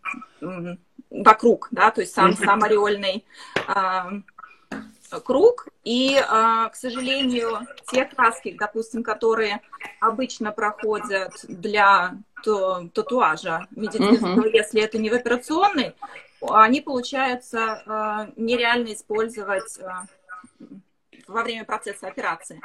вокруг, 1.10 1.68
да, 1.72 1.92
то 1.92 2.02
есть 2.02 2.14
сам, 2.14 2.32
mm-hmm. 2.32 2.46
сам 2.46 2.64
ореольный 2.64 3.26
а, 3.68 4.10
круг. 5.24 5.68
И, 5.84 6.18
а, 6.28 6.70
к 6.70 6.76
сожалению, 6.76 7.60
те 7.92 8.06
краски, 8.06 8.56
допустим, 8.58 9.04
которые 9.04 9.62
обычно 10.00 10.52
проходят 10.52 11.34
для 11.48 12.16
татуажа 12.44 13.68
медицинского, 13.72 14.48
mm-hmm. 14.48 14.52
если 14.54 14.82
это 14.82 14.98
не 14.98 15.10
в 15.10 15.14
операционной, 15.14 15.96
они, 16.42 16.82
получается, 16.82 17.84
а, 17.86 18.28
нереально 18.36 18.94
использовать 18.94 19.80
а, 19.80 20.06
во 21.28 21.44
время 21.44 21.66
процесса 21.66 22.08
операции. 22.08 22.62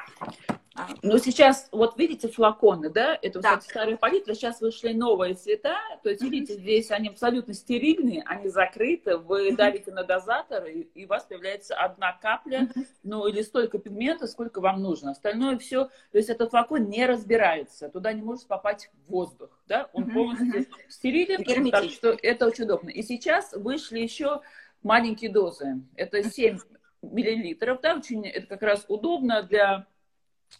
Ну, 1.03 1.19
сейчас, 1.19 1.69
вот 1.73 1.99
видите 1.99 2.29
флаконы, 2.29 2.91
да? 2.91 3.19
Это, 3.21 3.41
да. 3.41 3.57
кстати, 3.57 3.71
старая 3.71 3.97
палитра. 3.97 4.35
Сейчас 4.35 4.61
вышли 4.61 4.93
новые 4.93 5.35
цвета. 5.35 5.77
То 6.03 6.11
есть, 6.11 6.23
видите, 6.23 6.55
здесь 6.55 6.91
они 6.91 7.09
абсолютно 7.09 7.55
стерильные, 7.55 8.23
они 8.27 8.49
закрыты. 8.49 9.17
Вы 9.17 9.53
давите 9.53 9.93
на 9.93 10.05
дозатор, 10.05 10.67
и, 10.67 10.83
и 10.95 11.05
у 11.05 11.09
вас 11.09 11.25
появляется 11.25 11.75
одна 11.75 12.13
капля, 12.13 12.69
ну, 13.03 13.27
или 13.27 13.43
столько 13.43 13.79
пигмента, 13.79 14.27
сколько 14.27 14.61
вам 14.61 14.83
нужно. 14.83 15.13
Остальное 15.13 15.59
все, 15.59 15.87
то 16.13 16.19
есть, 16.19 16.29
этот 16.29 16.51
флакон 16.51 16.89
не 16.89 17.07
разбирается. 17.07 17.89
Туда 17.89 18.13
не 18.13 18.23
может 18.23 18.47
попасть 18.47 18.91
воздух, 19.09 19.51
да? 19.67 19.89
Он 19.93 20.11
полностью 20.11 20.67
стерилен, 20.89 21.71
так 21.71 21.85
что 21.85 22.17
это 22.23 22.47
очень 22.47 22.65
удобно. 22.65 22.91
И 22.91 23.03
сейчас 23.03 23.53
вышли 23.53 23.99
еще 23.99 24.43
маленькие 24.83 25.31
дозы. 25.31 25.81
Это 25.97 26.23
7 26.23 26.59
миллилитров, 27.03 27.81
да, 27.81 27.97
очень 27.97 28.27
это 28.27 28.47
как 28.47 28.63
раз 28.63 28.85
удобно 28.89 29.43
для 29.43 29.87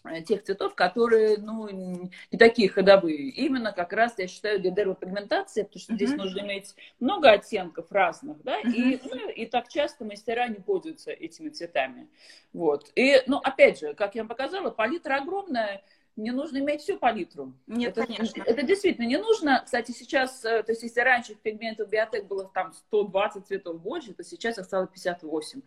э, 0.03 0.21
тех 0.21 0.43
цветов, 0.43 0.75
которые, 0.75 1.37
ну, 1.37 1.69
не 1.69 2.37
такие 2.37 2.69
ходовые. 2.69 3.29
Именно 3.29 3.71
как 3.73 3.93
раз, 3.93 4.15
я 4.17 4.27
считаю, 4.27 4.59
для 4.59 4.71
дермопигментации, 4.71 5.63
потому 5.63 5.81
что 5.81 5.93
uh-huh. 5.93 5.95
здесь 5.95 6.13
нужно 6.13 6.39
иметь 6.41 6.75
много 6.99 7.31
оттенков 7.31 7.91
разных, 7.91 8.41
да, 8.43 8.59
uh-huh. 8.61 8.71
и, 8.71 8.99
ну, 9.03 9.29
и 9.29 9.45
так 9.45 9.67
часто 9.67 10.05
мастера 10.05 10.47
не 10.47 10.59
пользуются 10.59 11.11
этими 11.11 11.49
цветами. 11.49 12.07
Вот. 12.53 12.91
И, 12.95 13.21
ну, 13.27 13.37
опять 13.37 13.79
же, 13.79 13.93
как 13.93 14.15
я 14.15 14.21
вам 14.21 14.29
показала, 14.29 14.69
палитра 14.69 15.15
огромная, 15.15 15.83
не 16.19 16.31
нужно 16.31 16.57
иметь 16.57 16.81
всю 16.81 16.97
палитру. 16.97 17.53
Нет, 17.65 17.97
это, 17.97 18.05
конечно. 18.05 18.43
Это 18.43 18.63
действительно 18.63 19.05
не 19.05 19.17
нужно. 19.17 19.61
Кстати, 19.63 19.91
сейчас, 19.91 20.43
э, 20.43 20.63
то 20.63 20.71
есть 20.71 20.83
если 20.83 20.99
раньше 20.99 21.35
пигментов 21.35 21.89
биотек 21.89 22.25
было 22.25 22.49
там 22.53 22.73
120 22.73 23.47
цветов 23.47 23.81
больше, 23.81 24.13
то 24.13 24.23
сейчас 24.23 24.57
их 24.57 24.65
стало 24.65 24.87
58 24.87 25.61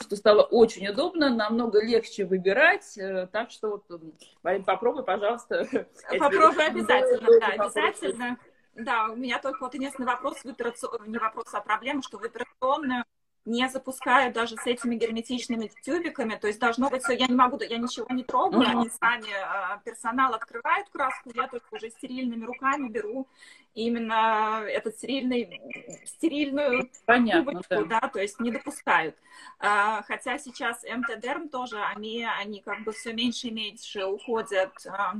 что 0.00 0.16
стало 0.16 0.42
очень 0.42 0.88
удобно, 0.88 1.30
намного 1.30 1.84
легче 1.84 2.24
выбирать. 2.24 2.96
Э, 2.98 3.26
так 3.30 3.50
что 3.50 3.70
вот, 3.88 4.02
Марин, 4.42 4.64
попробуй, 4.64 5.04
пожалуйста. 5.04 5.66
Попробуй 6.18 6.66
обязательно, 6.66 7.40
да, 7.40 7.46
обязательно. 7.48 8.38
Да, 8.74 9.06
у 9.06 9.16
меня 9.16 9.40
только 9.40 9.60
вот 9.60 9.74
единственный 9.74 10.06
вопрос, 10.06 10.38
в 10.38 10.46
операцион... 10.46 11.10
не 11.10 11.18
вопрос, 11.18 11.46
а 11.52 11.60
проблема, 11.60 12.02
что 12.02 12.18
в 12.18 12.24
операционную 12.24 13.04
не 13.48 13.68
запускаю 13.68 14.32
даже 14.32 14.56
с 14.56 14.66
этими 14.66 14.94
герметичными 14.94 15.70
тюбиками, 15.82 16.36
то 16.36 16.46
есть 16.46 16.60
должно 16.60 16.90
быть 16.90 17.02
все, 17.02 17.14
я 17.14 17.26
не 17.26 17.34
могу, 17.34 17.58
я 17.60 17.78
ничего 17.78 18.06
не 18.10 18.22
трогаю, 18.22 18.62
uh-huh. 18.62 18.80
они 18.80 18.90
сами, 18.90 19.32
а, 19.32 19.80
персонал 19.84 20.34
открывает 20.34 20.88
краску, 20.90 21.30
я 21.34 21.48
только 21.48 21.74
уже 21.74 21.90
стерильными 21.90 22.44
руками 22.44 22.88
беру 22.88 23.26
именно 23.74 24.62
этот 24.66 24.96
стерильный, 24.96 25.60
стерильную 26.04 26.90
Понятно, 27.06 27.44
трубочку, 27.44 27.86
да. 27.86 28.00
да, 28.00 28.08
то 28.08 28.20
есть 28.20 28.38
не 28.40 28.50
допускают. 28.50 29.16
А, 29.58 30.02
хотя 30.02 30.38
сейчас 30.38 30.82
МТДерм 30.84 31.48
тоже, 31.48 31.80
они, 31.80 32.26
они 32.40 32.60
как 32.60 32.82
бы 32.84 32.92
все 32.92 33.12
меньше 33.12 33.48
и 33.48 33.50
меньше 33.50 34.04
уходят 34.04 34.72
а, 34.86 35.14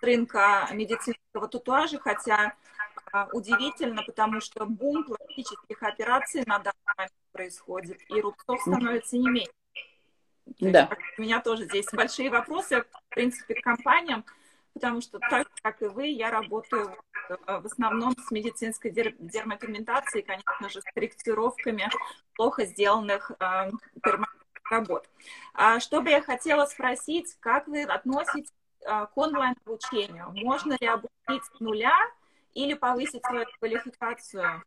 рынка 0.00 0.68
медицинского 0.72 1.48
татуажа, 1.48 1.98
хотя 1.98 2.54
удивительно, 3.32 4.02
потому 4.02 4.40
что 4.40 4.66
бум 4.66 5.04
пластических 5.04 5.82
операций 5.82 6.42
на 6.46 6.58
данный 6.58 6.94
момент 6.96 7.12
происходит, 7.32 8.00
и 8.08 8.20
рубцов 8.20 8.60
становится 8.60 9.16
не 9.16 9.28
меньше. 9.28 9.52
Да. 10.60 10.90
У 11.18 11.22
меня 11.22 11.40
тоже 11.40 11.64
здесь 11.64 11.86
большие 11.92 12.30
вопросы, 12.30 12.82
в 12.82 13.14
принципе, 13.14 13.54
к 13.54 13.62
компаниям, 13.62 14.24
потому 14.74 15.00
что 15.00 15.18
так, 15.18 15.48
как 15.62 15.80
и 15.82 15.86
вы, 15.86 16.08
я 16.08 16.30
работаю 16.30 16.96
в 17.46 17.66
основном 17.66 18.14
с 18.18 18.30
медицинской 18.30 18.90
дер- 18.90 19.16
дермопигментацией, 19.18 20.24
конечно 20.24 20.68
же, 20.68 20.80
с 20.80 20.84
корректировками 20.94 21.88
плохо 22.34 22.66
сделанных 22.66 23.30
э, 23.40 23.70
работ. 24.70 25.08
А, 25.54 25.80
что 25.80 26.02
бы 26.02 26.10
я 26.10 26.20
хотела 26.20 26.66
спросить, 26.66 27.34
как 27.40 27.66
вы 27.66 27.84
относитесь 27.84 28.52
э, 28.82 29.06
к 29.06 29.16
онлайн-обучению? 29.16 30.32
Можно 30.32 30.76
ли 30.78 30.86
обучить 30.86 31.44
с 31.44 31.60
нуля 31.60 31.96
или 32.54 32.74
повысить 32.74 33.24
свою 33.24 33.46
квалификацию? 33.58 34.62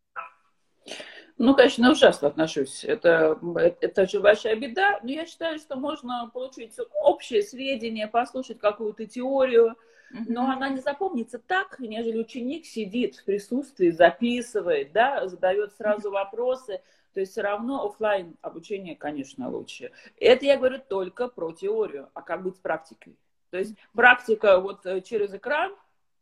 Ну, 1.38 1.56
конечно, 1.56 1.92
ужасно 1.92 2.30
отношусь. 2.30 2.84
Это, 2.84 3.40
это 3.82 4.02
очень 4.04 4.22
большая 4.22 4.56
беда. 4.56 5.00
Но 5.04 5.12
я 5.12 5.26
считаю, 5.26 5.60
что 5.60 5.76
можно 5.76 6.30
получить 6.34 6.76
общее 7.04 7.44
сведение, 7.44 8.08
послушать 8.08 8.60
какую-то 8.60 9.06
теорию, 9.06 9.76
но 10.10 10.50
она 10.50 10.70
не 10.70 10.80
запомнится 10.80 11.38
так, 11.38 11.80
нежели 11.80 12.18
ученик 12.18 12.66
сидит 12.66 13.18
в 13.18 13.26
присутствии, 13.26 13.90
записывает, 13.90 14.94
да, 14.94 15.28
задает 15.28 15.74
сразу 15.74 16.12
вопросы. 16.12 16.82
То 17.14 17.20
есть 17.20 17.34
все 17.34 17.42
равно 17.42 17.86
офлайн 17.86 18.36
обучение, 18.42 18.96
конечно, 18.96 19.50
лучше. 19.50 19.92
Это 20.20 20.46
я 20.46 20.58
говорю 20.58 20.80
только 20.88 21.28
про 21.28 21.52
теорию, 21.52 22.10
а 22.14 22.22
как 22.22 22.44
быть 22.44 22.56
с 22.56 22.60
практикой. 22.60 23.18
То 23.50 23.58
есть 23.58 23.76
практика 23.94 24.60
вот 24.60 24.86
э, 24.86 25.02
через 25.02 25.34
экран, 25.34 25.74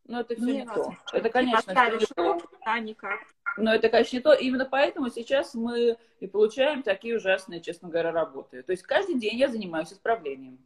ну 0.07 0.19
это 0.19 0.35
все 0.35 0.45
не, 0.45 0.59
не 0.59 0.65
то. 0.65 0.93
Это, 1.13 1.29
конечно, 1.29 1.73
все 1.73 1.97
не 1.97 2.05
то. 2.05 2.37
Да, 2.63 2.79
никак. 2.79 3.19
Но 3.57 3.73
это, 3.73 3.89
конечно, 3.89 4.15
не 4.17 4.21
то. 4.21 4.33
Именно 4.33 4.65
поэтому 4.65 5.09
сейчас 5.09 5.53
мы 5.55 5.97
и 6.19 6.27
получаем 6.27 6.83
такие 6.83 7.15
ужасные, 7.15 7.61
честно 7.61 7.89
говоря, 7.89 8.11
работы. 8.11 8.63
То 8.63 8.71
есть 8.71 8.83
каждый 8.83 9.15
день 9.15 9.37
я 9.37 9.47
занимаюсь 9.47 9.93
исправлением. 9.93 10.59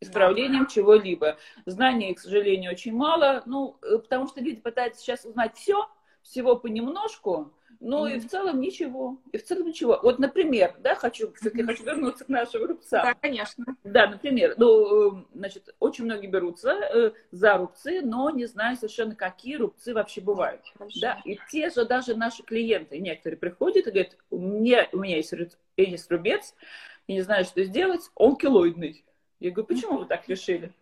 Исправлением 0.00 0.64
да. 0.64 0.70
чего-либо. 0.70 1.36
Знаний, 1.66 2.14
к 2.14 2.20
сожалению, 2.20 2.72
очень 2.72 2.94
мало. 2.94 3.42
Ну, 3.46 3.78
э, 3.82 3.98
потому 3.98 4.28
что 4.28 4.40
люди 4.40 4.60
пытаются 4.60 5.00
сейчас 5.00 5.24
узнать 5.24 5.56
все, 5.56 5.88
всего 6.28 6.56
понемножку, 6.56 7.52
ну 7.80 8.06
mm-hmm. 8.06 8.16
и 8.16 8.20
в 8.20 8.28
целом 8.28 8.60
ничего. 8.60 9.18
И 9.32 9.38
в 9.38 9.44
целом 9.44 9.66
ничего. 9.66 10.00
Вот, 10.02 10.18
например, 10.18 10.74
да, 10.80 10.94
хочу, 10.94 11.30
кстати, 11.30 11.62
хочу 11.62 11.84
вернуться 11.84 12.24
к 12.24 12.28
нашим 12.28 12.64
рубцам. 12.64 13.02
Да, 13.04 13.14
конечно. 13.14 13.64
Да, 13.84 14.08
например, 14.08 14.54
ну, 14.56 15.24
значит, 15.32 15.74
очень 15.78 16.04
многие 16.04 16.26
берутся 16.26 16.70
э, 16.70 17.12
за 17.30 17.56
рубцы, 17.56 18.02
но 18.02 18.30
не 18.30 18.46
знаю 18.46 18.76
совершенно, 18.76 19.14
какие 19.14 19.56
рубцы 19.56 19.94
вообще 19.94 20.20
бывают. 20.20 20.62
Хорошо. 20.76 20.98
Да, 21.00 21.20
и 21.24 21.38
те 21.50 21.70
же 21.70 21.84
даже 21.84 22.16
наши 22.16 22.42
клиенты, 22.42 22.98
некоторые 22.98 23.38
приходят 23.38 23.86
и 23.86 23.90
говорят, 23.90 24.16
у 24.30 24.38
меня, 24.38 24.88
у 24.92 24.98
меня 24.98 25.16
есть, 25.16 25.32
есть 25.76 26.10
рубец, 26.10 26.54
я 27.06 27.14
не 27.14 27.22
знаю, 27.22 27.44
что 27.44 27.62
сделать, 27.62 28.10
он 28.16 28.36
килоидный. 28.36 29.04
Я 29.40 29.52
говорю, 29.52 29.68
почему 29.68 29.98
вы 29.98 30.06
так 30.06 30.28
решили? 30.28 30.72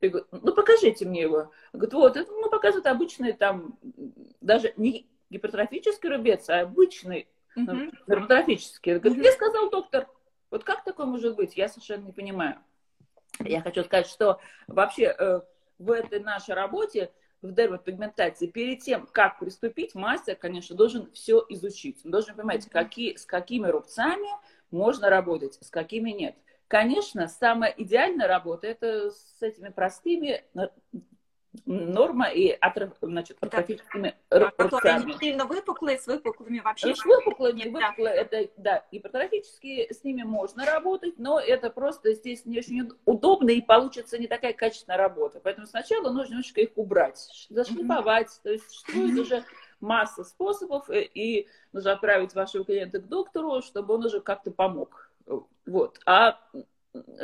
Я 0.00 0.10
говорю, 0.10 0.26
ну 0.30 0.52
покажите 0.52 1.04
мне 1.04 1.22
его. 1.22 1.50
Говорит, 1.72 1.94
вот, 1.94 2.16
это, 2.16 2.30
ну 2.30 2.48
показывают 2.50 2.86
обычные 2.86 3.32
там, 3.32 3.78
даже 4.40 4.72
не 4.76 5.08
гипертрофический 5.30 6.08
рубец, 6.08 6.48
а 6.48 6.60
обычный 6.60 7.28
uh-huh. 7.56 7.90
гипертрофический. 8.06 8.98
Говорит, 8.98 9.18
мне 9.18 9.32
сказал 9.32 9.70
доктор, 9.70 10.08
вот 10.50 10.64
как 10.64 10.84
такое 10.84 11.06
может 11.06 11.36
быть? 11.36 11.56
Я 11.56 11.68
совершенно 11.68 12.04
не 12.04 12.12
понимаю. 12.12 12.58
Я 13.40 13.60
хочу 13.60 13.84
сказать, 13.84 14.06
что 14.06 14.40
вообще 14.66 15.14
э, 15.16 15.40
в 15.78 15.90
этой 15.90 16.20
нашей 16.20 16.54
работе 16.54 17.12
в 17.40 17.52
дерматопигментации, 17.52 18.46
перед 18.46 18.80
тем, 18.80 19.06
как 19.06 19.38
приступить, 19.38 19.94
мастер, 19.94 20.34
конечно, 20.34 20.74
должен 20.74 21.10
все 21.12 21.44
изучить. 21.50 22.00
Он 22.04 22.10
должен 22.10 22.34
понимать, 22.34 22.68
какие, 22.68 23.14
с 23.14 23.24
какими 23.24 23.68
рубцами 23.68 24.28
можно 24.70 25.08
работать, 25.08 25.58
с 25.60 25.70
какими 25.70 26.10
нет. 26.10 26.36
Конечно, 26.68 27.28
самая 27.28 27.74
идеальная 27.76 28.28
работа 28.28 28.66
это 28.66 29.10
с 29.10 29.40
этими 29.40 29.70
простыми 29.70 30.44
норма 31.64 32.28
и 32.28 32.50
атроф, 32.50 32.92
значит, 33.00 33.38
атрофическими 33.40 34.14
да. 34.30 34.98
Не 35.04 35.18
сильно 35.18 35.44
выпуклые, 35.46 35.98
с 35.98 36.06
выпуклыми 36.06 36.60
вообще. 36.60 36.94
С 36.94 37.04
выпуклыми, 37.04 37.58
нет, 37.58 37.72
выпуклые, 37.72 38.14
да. 38.14 38.20
это, 38.20 38.52
да, 38.56 38.84
гипертрофические, 38.92 39.92
с 39.92 40.04
ними 40.04 40.22
можно 40.22 40.64
работать, 40.64 41.18
но 41.18 41.40
это 41.40 41.70
просто 41.70 42.14
здесь 42.14 42.44
не 42.44 42.58
очень 42.58 42.90
удобно 43.04 43.50
и 43.50 43.60
получится 43.60 44.18
не 44.18 44.26
такая 44.26 44.52
качественная 44.52 44.98
работа. 44.98 45.40
Поэтому 45.42 45.66
сначала 45.66 46.10
нужно 46.10 46.32
немножко 46.32 46.60
их 46.60 46.70
убрать, 46.76 47.18
зашлифовать, 47.48 48.28
mm-hmm. 48.28 48.42
то 48.42 48.50
есть 48.50 48.70
существует 48.70 49.18
уже 49.18 49.44
масса 49.80 50.24
способов, 50.24 50.90
э, 50.90 51.02
и 51.02 51.48
нужно 51.72 51.92
отправить 51.92 52.34
вашего 52.34 52.64
клиента 52.64 53.00
к 53.00 53.08
доктору, 53.08 53.62
чтобы 53.62 53.94
он 53.94 54.04
уже 54.04 54.20
как-то 54.20 54.50
помог. 54.50 55.07
Вот. 55.66 56.00
А 56.06 56.38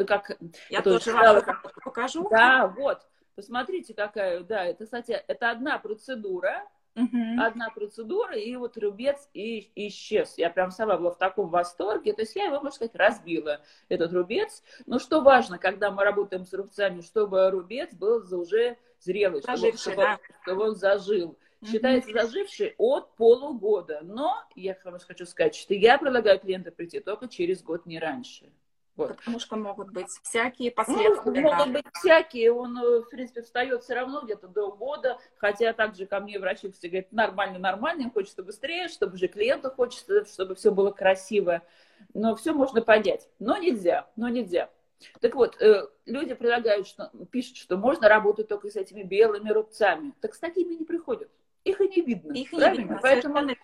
как... 0.07 0.39
Я 0.71 0.83
тоже 0.83 1.13
вам 1.13 1.43
покажу. 1.85 2.29
Да, 2.29 2.67
вот. 2.69 3.01
Посмотрите, 3.35 3.95
какая, 3.95 4.41
да, 4.41 4.65
это, 4.65 4.85
кстати, 4.85 5.13
это 5.27 5.51
одна 5.51 5.79
процедура, 5.79 6.69
uh 6.95 7.05
одна 7.41 7.71
процедура, 7.71 8.37
и 8.37 8.55
вот 8.55 8.77
рубец 8.77 9.29
и, 9.35 9.73
исчез. 9.89 10.35
Я 10.39 10.51
прям 10.51 10.71
сама 10.71 10.97
была 10.97 11.11
в 11.11 11.19
таком 11.19 11.49
восторге. 11.49 12.13
То 12.13 12.23
есть 12.23 12.37
я 12.37 12.45
его, 12.45 12.57
можно 12.57 12.71
сказать, 12.71 12.95
разбила, 12.95 13.61
этот 13.89 14.13
рубец. 14.13 14.63
Но 14.87 15.01
что 15.01 15.21
важно, 15.21 15.59
когда 15.59 15.91
мы 15.91 16.05
работаем 16.05 16.45
с 16.45 16.53
рубцами, 16.53 17.01
чтобы 17.01 17.51
рубец 17.51 17.93
был 17.95 18.23
уже 18.39 18.79
зрелый, 19.01 19.43
заживший, 19.43 19.93
чтобы, 19.93 20.03
да. 20.03 20.19
чтобы 20.43 20.69
он 20.69 20.77
зажил. 20.77 21.37
Считается 21.71 22.11
заживший 22.13 22.75
от 22.79 23.15
полугода. 23.17 24.01
Но 24.03 24.45
я 24.55 24.77
вам 24.85 24.99
хочу 24.99 25.27
сказать, 25.27 25.55
что 25.55 25.75
я 25.75 25.99
предлагаю 25.99 26.39
клиенту 26.39 26.73
прийти 26.73 27.01
только 27.01 27.29
через 27.29 27.63
год, 27.63 27.87
не 27.87 27.99
раньше. 27.99 28.53
Вот. 28.97 29.17
Потому 29.17 29.41
что 29.41 29.57
могут 29.57 29.91
быть 29.91 30.09
всякие 30.23 30.71
ну, 30.71 30.77
последствия. 30.77 31.33
Ну, 31.33 31.41
могут 31.41 31.73
быть 31.73 31.85
всякие. 31.95 32.53
Он, 32.53 32.79
э, 32.79 33.01
в 33.01 33.09
принципе, 33.11 33.43
встает 33.43 33.83
все 33.83 33.95
равно 33.95 34.21
где-то 34.21 34.47
до 34.47 34.71
года. 34.71 35.19
Хотя 35.37 35.73
также 35.73 36.07
ко 36.07 36.21
мне 36.21 36.39
врачи 36.39 36.71
все 36.71 36.89
говорят, 36.89 37.11
нормально, 37.13 37.59
нормально, 37.59 38.03
им 38.03 38.11
хочется 38.13 38.45
быстрее, 38.45 38.89
чтобы 38.89 39.17
же 39.17 39.27
клиенту 39.27 39.71
хочется, 39.71 40.25
чтобы 40.27 40.55
все 40.55 40.71
было 40.71 40.93
красиво. 40.93 41.63
Но 42.13 42.37
все 42.37 42.53
можно 42.53 42.83
понять. 42.83 43.29
Но 43.41 43.57
нельзя, 43.57 44.09
но 44.15 44.29
нельзя. 44.29 44.71
Так 45.21 45.35
вот, 45.35 45.61
э, 45.61 45.89
люди 46.07 46.35
предлагают, 46.35 46.87
что, 46.87 47.11
пишут, 47.33 47.57
что 47.57 47.77
можно 47.77 48.09
работать 48.09 48.47
только 48.47 48.71
с 48.71 48.77
этими 48.77 49.03
белыми 49.03 49.51
рубцами. 49.51 50.15
Так 50.21 50.35
с 50.35 50.39
такими 50.39 50.75
не 50.75 50.85
приходят. 50.85 51.31
Их 51.65 51.81
и 51.81 51.89
не 51.89 52.03
видно. 52.03 52.33
Их 52.33 52.53
не 52.53 52.77
видно, 52.77 52.99
Поэтому 53.03 53.55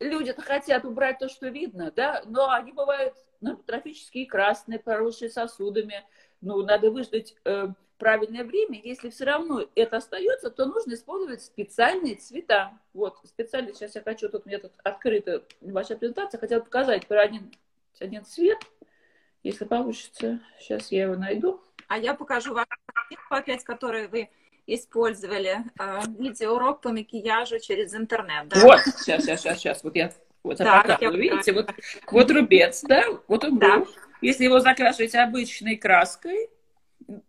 люди 0.00 0.32
хотят 0.38 0.84
убрать 0.84 1.18
то, 1.18 1.28
что 1.28 1.48
видно, 1.48 1.92
да, 1.94 2.22
но 2.26 2.50
они 2.50 2.72
бывают 2.72 3.14
наркотрофические 3.40 4.26
красные, 4.26 4.78
поросшие 4.78 5.30
сосудами. 5.30 6.04
Ну, 6.40 6.62
надо 6.62 6.90
выждать 6.90 7.34
э, 7.44 7.68
правильное 7.98 8.44
время. 8.44 8.80
Если 8.82 9.10
все 9.10 9.24
равно 9.24 9.64
это 9.74 9.98
остается, 9.98 10.50
то 10.50 10.66
нужно 10.66 10.94
использовать 10.94 11.42
специальные 11.42 12.16
цвета. 12.16 12.78
Вот, 12.94 13.18
специально, 13.24 13.72
сейчас 13.72 13.94
я 13.94 14.02
хочу, 14.02 14.28
тут 14.28 14.44
у 14.44 14.48
меня 14.48 14.58
тут 14.58 14.72
открыта 14.82 15.44
ваша 15.60 15.96
презентация, 15.96 16.38
хотела 16.38 16.60
показать 16.60 17.06
про 17.06 17.22
один, 17.22 17.52
один 18.00 18.24
цвет, 18.24 18.58
если 19.42 19.64
получится. 19.64 20.40
Сейчас 20.58 20.90
я 20.90 21.04
его 21.04 21.16
найду. 21.16 21.60
А 21.88 21.98
я 21.98 22.14
покажу 22.14 22.54
вам 22.54 22.66
опять, 23.30 23.64
которые 23.64 24.08
вы 24.08 24.30
использовали. 24.66 25.64
Э, 25.78 26.00
видеоурок 26.18 26.80
по 26.80 26.90
макияжу 26.90 27.58
через 27.58 27.94
интернет. 27.94 28.48
Да? 28.48 28.60
Вот, 28.60 28.80
сейчас, 28.80 29.24
сейчас, 29.24 29.40
сейчас, 29.40 29.58
сейчас. 29.58 29.84
Вот 29.84 29.96
я 29.96 30.12
вот 30.42 30.58
я 30.58 30.64
так, 30.64 30.82
показываю. 30.82 31.22
Видите, 31.22 31.52
вот, 31.52 31.70
вот 32.10 32.30
рубец, 32.30 32.82
да, 32.82 33.04
вот 33.28 33.44
он 33.44 33.58
да. 33.58 33.84
Если 34.20 34.44
его 34.44 34.60
закрашивать 34.60 35.14
обычной 35.14 35.76
краской, 35.76 36.48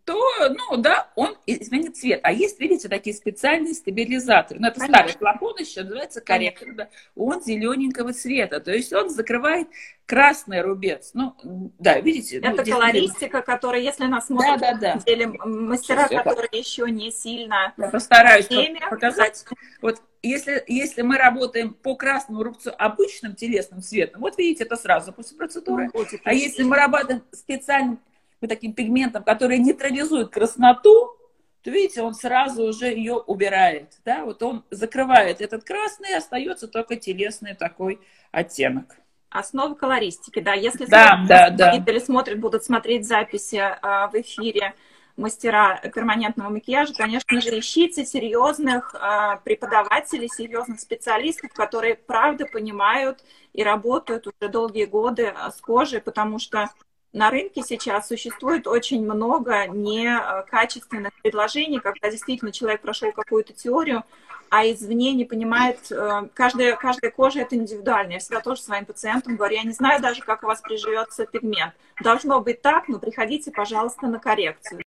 то, 0.04 0.20
ну, 0.50 0.76
да, 0.76 1.10
он 1.14 1.36
изменит 1.46 1.96
цвет. 1.96 2.20
А 2.22 2.32
есть, 2.32 2.58
видите, 2.60 2.88
такие 2.88 3.14
специальные 3.14 3.74
стабилизаторы. 3.74 4.60
Ну, 4.60 4.68
это 4.68 4.80
Конечно. 4.80 4.98
старый 4.98 5.18
флакон 5.18 5.56
еще, 5.58 5.82
называется 5.82 6.20
корректор. 6.20 6.74
Да. 6.74 6.88
Он 7.16 7.42
зелененького 7.42 8.12
цвета. 8.12 8.60
То 8.60 8.72
есть 8.72 8.92
он 8.92 9.10
закрывает 9.10 9.68
красный 10.06 10.62
рубец. 10.62 11.10
Ну, 11.14 11.34
да, 11.78 12.00
видите. 12.00 12.40
Ну, 12.40 12.48
это 12.48 12.64
ну, 12.64 12.72
колористика, 12.72 13.42
которая, 13.42 13.80
если 13.80 14.04
нас 14.04 14.26
смотрят, 14.26 14.60
да, 14.60 14.74
да, 14.74 14.94
да. 14.94 15.00
деле 15.00 15.28
мастера, 15.28 16.08
Сейчас 16.08 16.22
которые 16.22 16.48
я... 16.52 16.58
еще 16.58 16.90
не 16.90 17.10
сильно... 17.10 17.74
Я 17.76 17.88
постараюсь 17.88 18.46
теме. 18.48 18.80
показать. 18.88 19.44
Вот 19.80 20.00
если, 20.22 20.64
если 20.66 21.02
мы 21.02 21.18
работаем 21.18 21.74
по 21.74 21.96
красному 21.96 22.42
рубцу 22.42 22.72
обычным 22.78 23.34
телесным 23.34 23.82
цветом, 23.82 24.22
вот 24.22 24.38
видите, 24.38 24.64
это 24.64 24.76
сразу 24.76 25.12
после 25.12 25.36
процедуры. 25.36 25.90
Ну, 25.92 26.04
а 26.24 26.32
если 26.32 26.62
мы 26.62 26.76
работаем 26.76 27.22
специальным 27.32 28.00
таким 28.48 28.72
пигментом, 28.72 29.22
который 29.22 29.58
нейтрализует 29.58 30.30
красноту, 30.30 31.16
то 31.62 31.70
видите, 31.70 32.02
он 32.02 32.14
сразу 32.14 32.64
уже 32.64 32.86
ее 32.86 33.14
убирает. 33.14 33.94
Да? 34.04 34.24
Вот 34.24 34.42
он 34.42 34.64
закрывает 34.70 35.40
этот 35.40 35.64
красный, 35.64 36.14
остается 36.16 36.68
только 36.68 36.96
телесный 36.96 37.54
такой 37.54 38.00
оттенок. 38.32 38.96
Основа 39.30 39.74
колористики, 39.74 40.40
да. 40.40 40.52
Если 40.52 40.84
да, 40.84 41.24
да, 41.26 41.50
да. 41.50 41.72
или 41.74 41.98
смотрят, 41.98 42.38
будут 42.38 42.64
смотреть 42.64 43.06
записи 43.06 43.56
а, 43.56 44.08
в 44.08 44.14
эфире 44.14 44.74
мастера 45.16 45.80
перманентного 45.94 46.50
макияжа, 46.50 46.92
конечно 46.94 47.40
же, 47.40 47.58
ищите 47.58 48.04
серьезных 48.04 48.94
а, 48.94 49.36
преподавателей, 49.36 50.28
серьезных 50.28 50.80
специалистов, 50.80 51.52
которые 51.52 51.94
правда 51.94 52.46
понимают 52.46 53.24
и 53.52 53.62
работают 53.62 54.26
уже 54.26 54.50
долгие 54.50 54.84
годы 54.84 55.32
а, 55.34 55.50
с 55.50 55.60
кожей, 55.60 56.00
потому 56.00 56.38
что 56.38 56.70
на 57.14 57.30
рынке 57.30 57.62
сейчас 57.62 58.08
существует 58.08 58.66
очень 58.66 59.04
много 59.04 59.68
некачественных 59.68 61.12
предложений, 61.22 61.78
когда 61.78 62.10
действительно 62.10 62.50
человек 62.50 62.82
прошел 62.82 63.12
какую-то 63.12 63.52
теорию, 63.52 64.02
а 64.50 64.66
извне 64.66 65.12
не 65.12 65.24
понимает, 65.24 65.92
э, 65.92 66.28
каждая, 66.34 66.74
каждая 66.76 67.12
кожа 67.12 67.40
это 67.40 67.54
индивидуально. 67.54 68.14
Я 68.14 68.18
всегда 68.18 68.40
тоже 68.40 68.62
своим 68.62 68.84
пациентам 68.84 69.36
говорю, 69.36 69.54
я 69.54 69.62
не 69.62 69.70
знаю 69.70 70.02
даже, 70.02 70.22
как 70.22 70.42
у 70.42 70.46
вас 70.46 70.60
приживется 70.60 71.24
пигмент. 71.24 71.74
Должно 72.02 72.40
быть 72.40 72.62
так, 72.62 72.88
но 72.88 72.98
приходите, 72.98 73.52
пожалуйста, 73.52 74.08
на 74.08 74.18
коррекцию. 74.18 74.82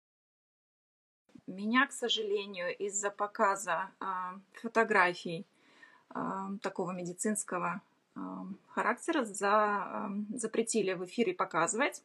Меня, 1.45 1.85
к 1.87 1.91
сожалению, 1.91 2.73
из-за 2.77 3.09
показа 3.09 3.89
э, 3.99 4.05
фотографий 4.61 5.45
э, 6.15 6.19
такого 6.61 6.91
медицинского 6.91 7.81
характера 8.67 9.25
за, 9.25 10.11
запретили 10.33 10.93
в 10.93 11.05
эфире 11.05 11.33
показывать. 11.33 12.03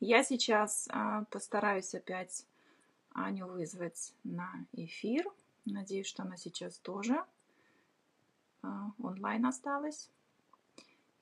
Я 0.00 0.22
сейчас 0.24 0.88
а, 0.90 1.24
постараюсь 1.30 1.94
опять 1.94 2.46
Аню 3.12 3.46
вызвать 3.46 4.14
на 4.24 4.50
эфир. 4.72 5.26
Надеюсь, 5.64 6.06
что 6.06 6.22
она 6.22 6.36
сейчас 6.36 6.78
тоже 6.78 7.22
а, 8.62 8.92
онлайн 9.02 9.46
осталась. 9.46 10.10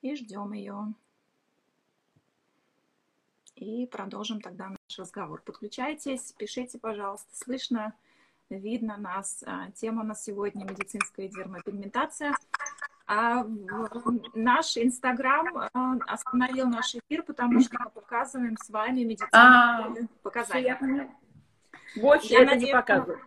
И 0.01 0.15
ждем 0.15 0.53
ее. 0.53 0.93
И 3.55 3.85
продолжим 3.87 4.39
тогда 4.39 4.69
наш 4.69 4.97
разговор. 4.97 5.41
Подключайтесь, 5.41 6.33
пишите, 6.37 6.79
пожалуйста. 6.79 7.27
Слышно, 7.35 7.93
видно 8.49 8.95
нас. 8.95 9.43
А, 9.45 9.71
тема 9.71 10.03
у 10.03 10.05
нас 10.05 10.23
сегодня 10.23 10.63
медицинская 10.63 11.27
дермопигментация. 11.27 12.33
А 13.11 13.43
наш 14.35 14.77
Инстаграм 14.77 15.47
остановил 16.05 16.67
наш 16.67 16.93
эфир, 16.93 17.23
потому 17.23 17.59
что 17.59 17.79
мы 17.79 17.89
показываем 17.89 18.55
с 18.55 18.69
вами 18.69 18.99
медицинские 18.99 19.31
а, 19.33 19.91
показания. 20.21 21.09
Больше 21.95 22.27
я 22.27 22.43
это 22.43 22.55
не 22.55 22.71
показываю. 22.71 23.19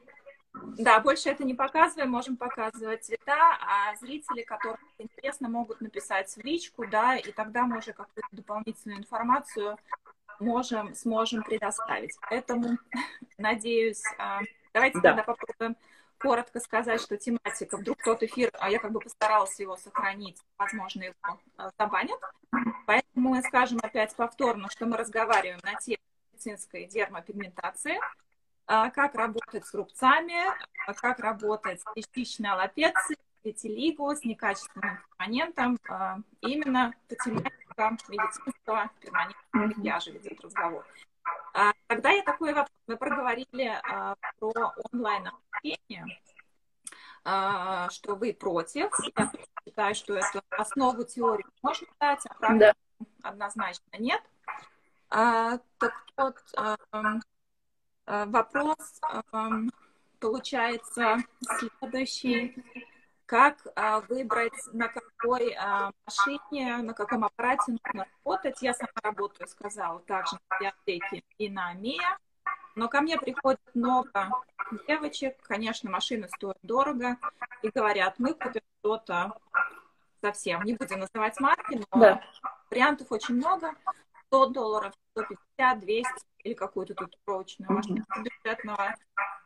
Да, 0.78 1.00
больше 1.00 1.30
это 1.30 1.42
не 1.42 1.54
показываем, 1.54 2.12
можем 2.12 2.36
показывать 2.36 3.04
цвета, 3.04 3.58
а 3.60 3.96
зрители, 3.96 4.42
которым 4.42 4.78
интересно, 4.98 5.48
могут 5.48 5.80
написать 5.80 6.30
в 6.30 6.44
личку, 6.44 6.86
да, 6.86 7.16
и 7.16 7.32
тогда 7.32 7.64
мы 7.64 7.78
уже 7.78 7.92
какую-то 7.92 8.28
дополнительную 8.30 9.00
информацию 9.00 9.76
можем, 10.38 10.94
сможем 10.94 11.42
предоставить. 11.42 12.16
Поэтому, 12.30 12.78
надеюсь, 13.36 14.04
а, 14.16 14.42
давайте 14.72 15.00
да. 15.00 15.08
тогда 15.08 15.22
попробуем 15.24 15.76
коротко 16.22 16.60
сказать, 16.60 17.00
что 17.00 17.16
тематика, 17.16 17.76
вдруг 17.76 18.02
тот 18.02 18.22
эфир, 18.22 18.50
а 18.60 18.70
я 18.70 18.78
как 18.78 18.92
бы 18.92 19.00
постаралась 19.00 19.58
его 19.58 19.76
сохранить, 19.76 20.38
возможно, 20.56 21.02
его 21.02 21.14
а, 21.56 21.70
забанят. 21.78 22.20
Поэтому 22.86 23.30
мы 23.30 23.42
скажем 23.42 23.80
опять 23.82 24.14
повторно, 24.14 24.68
что 24.70 24.86
мы 24.86 24.96
разговариваем 24.96 25.60
на 25.64 25.74
тему 25.74 25.98
медицинской 26.32 26.86
дермопигментации, 26.86 27.98
а, 28.66 28.90
как 28.90 29.16
работать 29.16 29.66
с 29.66 29.74
рубцами, 29.74 30.36
как 30.86 31.18
работать 31.18 31.80
с 31.80 31.84
частичной 31.96 32.50
аллопецией, 32.50 33.18
vitiligo, 33.44 34.14
с 34.14 34.24
некачественным 34.24 34.98
перманентом, 35.18 35.76
именно 36.40 36.94
по 37.08 37.16
тематика 37.16 37.96
медицинского 38.08 38.90
перманентного 39.00 39.66
макияжа 39.66 40.10
ведет 40.12 40.40
разговор. 40.40 40.86
Тогда 41.92 42.08
я 42.08 42.22
такой 42.22 42.54
вопрос. 42.54 42.74
Мы 42.86 42.96
проговорили 42.96 43.78
а, 43.84 44.16
про 44.38 44.72
онлайн-обучение, 44.90 46.06
а, 47.22 47.90
что 47.90 48.14
вы 48.14 48.32
против. 48.32 48.90
Я 49.14 49.30
считаю, 49.62 49.94
что 49.94 50.14
это 50.14 50.42
основу 50.52 51.04
теории 51.04 51.44
можно 51.60 51.86
дать, 52.00 52.24
а 52.24 52.34
практику 52.36 52.74
да. 52.98 53.28
однозначно 53.28 53.84
нет. 53.98 54.22
А, 55.10 55.58
так 55.76 55.92
вот, 56.16 56.36
а, 56.56 56.78
а, 58.06 58.24
вопрос 58.24 59.00
получается 60.18 61.18
следующий 61.58 62.56
как 63.32 63.66
а, 63.76 64.00
выбрать, 64.00 64.52
на 64.74 64.88
какой 64.88 65.54
а, 65.54 65.90
машине, 66.04 66.76
на 66.82 66.92
каком 66.92 67.24
аппарате 67.24 67.72
нужно 67.72 68.06
работать. 68.22 68.60
Я 68.60 68.74
сама 68.74 68.92
работаю, 69.02 69.48
сказала, 69.48 70.00
также 70.00 70.34
на 70.34 70.58
библиотеке 70.58 71.24
и 71.38 71.48
на 71.48 71.72
МИА. 71.72 72.18
Но 72.74 72.90
ко 72.90 73.00
мне 73.00 73.18
приходит 73.18 73.58
много 73.72 74.28
девочек, 74.86 75.38
конечно, 75.44 75.88
машины 75.88 76.28
стоят 76.28 76.58
дорого, 76.60 77.16
и 77.62 77.70
говорят, 77.70 78.16
мы 78.18 78.34
купим 78.34 78.60
что-то 78.80 79.38
совсем, 80.20 80.62
не 80.64 80.74
будем 80.74 80.98
называть 80.98 81.40
марки, 81.40 81.80
но 81.90 82.00
да. 82.00 82.22
вариантов 82.70 83.10
очень 83.12 83.36
много. 83.36 83.72
100 84.26 84.46
долларов, 84.48 84.92
150, 85.16 85.80
200 85.80 86.10
или 86.44 86.52
какую-то 86.52 86.94
тут 86.94 87.18
прочную 87.24 87.72
машину 87.72 88.04
бюджетного, 88.18 88.94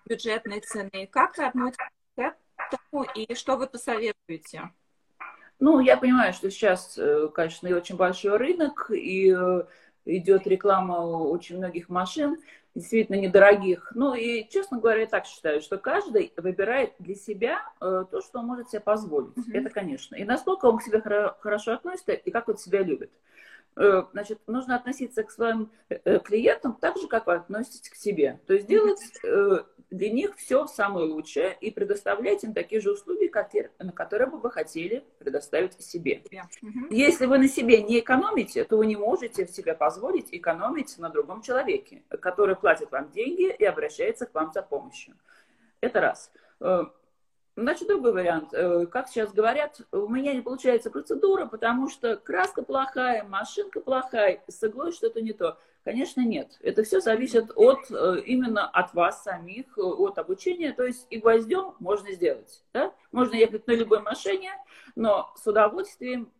бюджетной 0.07 0.61
цены. 0.61 1.07
Как 1.07 1.37
вы 1.37 1.45
относитесь 1.45 1.96
тому 2.71 3.05
и 3.15 3.35
что 3.35 3.57
вы 3.57 3.67
посоветуете? 3.67 4.71
Ну, 5.59 5.81
я 5.81 5.97
понимаю, 5.97 6.33
что 6.33 6.51
сейчас, 6.51 6.99
э, 6.99 7.29
конечно, 7.35 7.67
и 7.67 7.73
очень 7.73 7.97
большой 7.97 8.37
рынок, 8.37 8.91
и 8.91 9.35
э, 9.35 9.65
идет 10.05 10.47
реклама 10.47 10.99
очень 10.99 11.57
многих 11.57 11.89
машин, 11.89 12.37
действительно 12.75 13.17
недорогих. 13.17 13.91
Ну 13.95 14.15
и, 14.15 14.47
честно 14.49 14.79
говоря, 14.79 15.01
я 15.01 15.07
так 15.07 15.25
считаю, 15.25 15.63
что 15.63 15.79
каждый 15.79 16.33
выбирает 16.37 16.93
для 16.99 17.15
себя 17.15 17.63
э, 17.81 18.05
то, 18.11 18.21
что 18.21 18.41
он 18.41 18.47
может 18.47 18.69
себе 18.69 18.81
позволить. 18.81 19.37
Mm-hmm. 19.37 19.59
Это, 19.59 19.71
конечно. 19.71 20.15
И 20.17 20.25
насколько 20.25 20.67
он 20.67 20.79
к 20.79 20.83
себе 20.83 21.01
хорошо 21.41 21.73
относится, 21.73 22.13
и 22.13 22.31
как 22.31 22.49
он 22.49 22.59
себя 22.59 22.83
любит. 22.83 23.11
Значит, 23.77 24.41
нужно 24.47 24.77
относиться 24.77 25.23
к 25.23 25.31
своим 25.31 25.71
клиентам 26.25 26.79
так 26.81 26.97
же, 26.97 27.09
как 27.09 27.27
вы 27.27 27.35
относитесь 27.35 27.91
к 27.91 27.95
себе. 27.95 28.41
То 28.47 28.55
есть 28.55 28.67
делать 28.67 29.01
для 29.91 30.11
них 30.11 30.35
все 30.37 30.67
самое 30.67 31.07
лучшее 31.07 31.57
и 31.61 31.71
предоставлять 31.71 32.43
им 32.43 32.55
такие 32.55 32.81
же 32.81 32.91
услуги, 32.91 33.31
на 33.79 33.93
которые 33.93 34.31
бы 34.31 34.39
вы 34.39 34.51
хотели 34.51 35.05
предоставить 35.19 35.81
себе. 35.81 36.23
Если 36.91 37.27
вы 37.27 37.39
на 37.39 37.49
себе 37.49 37.83
не 37.83 38.01
экономите, 38.01 38.65
то 38.65 38.79
вы 38.79 38.87
не 38.87 38.97
можете 38.97 39.47
себе 39.47 39.75
позволить 39.75 40.29
экономить 40.33 40.97
на 40.99 41.11
другом 41.11 41.43
человеке, 41.43 42.03
который 42.09 42.57
платит 42.57 42.91
вам 42.91 43.11
деньги 43.11 43.55
и 43.55 43.65
обращается 43.65 44.25
к 44.25 44.35
вам 44.35 44.53
за 44.55 44.63
помощью. 44.63 45.15
Это 45.81 46.01
раз. 46.01 46.33
Э, 47.57 47.61
значит, 47.61 47.89
другой 47.89 48.13
вариант. 48.13 48.53
Э, 48.53 48.87
как 48.87 49.09
сейчас 49.09 49.33
говорят, 49.33 49.81
у 49.93 50.09
меня 50.09 50.35
не 50.35 50.43
получается 50.43 50.91
процедура, 50.91 51.47
потому 51.47 51.89
что 51.89 52.17
краска 52.17 52.63
плохая, 52.63 53.25
машинка 53.25 53.81
плохая, 53.81 54.43
с 54.47 54.63
иглой 54.63 54.93
что-то 54.93 55.21
не 55.21 55.33
то. 55.33 55.59
Конечно, 55.85 56.21
нет. 56.21 56.59
Это 56.61 56.83
все 56.83 57.01
зависит 57.01 57.51
от, 57.55 57.91
э, 57.91 58.21
именно 58.27 58.69
от 58.69 58.93
вас 58.95 59.23
самих, 59.23 59.79
э, 59.79 59.81
от 59.81 60.19
обучения. 60.19 60.73
То 60.73 60.85
есть 60.85 61.07
и 61.11 61.19
гвоздем 61.19 61.75
можно 61.79 62.13
сделать. 62.13 62.63
Да? 62.73 62.93
Можно 63.13 63.37
ехать 63.37 63.67
на 63.67 63.73
любой 63.73 64.03
машине, 64.03 64.51
но 64.95 65.33
с 65.37 65.47
удовольствием 65.47 66.31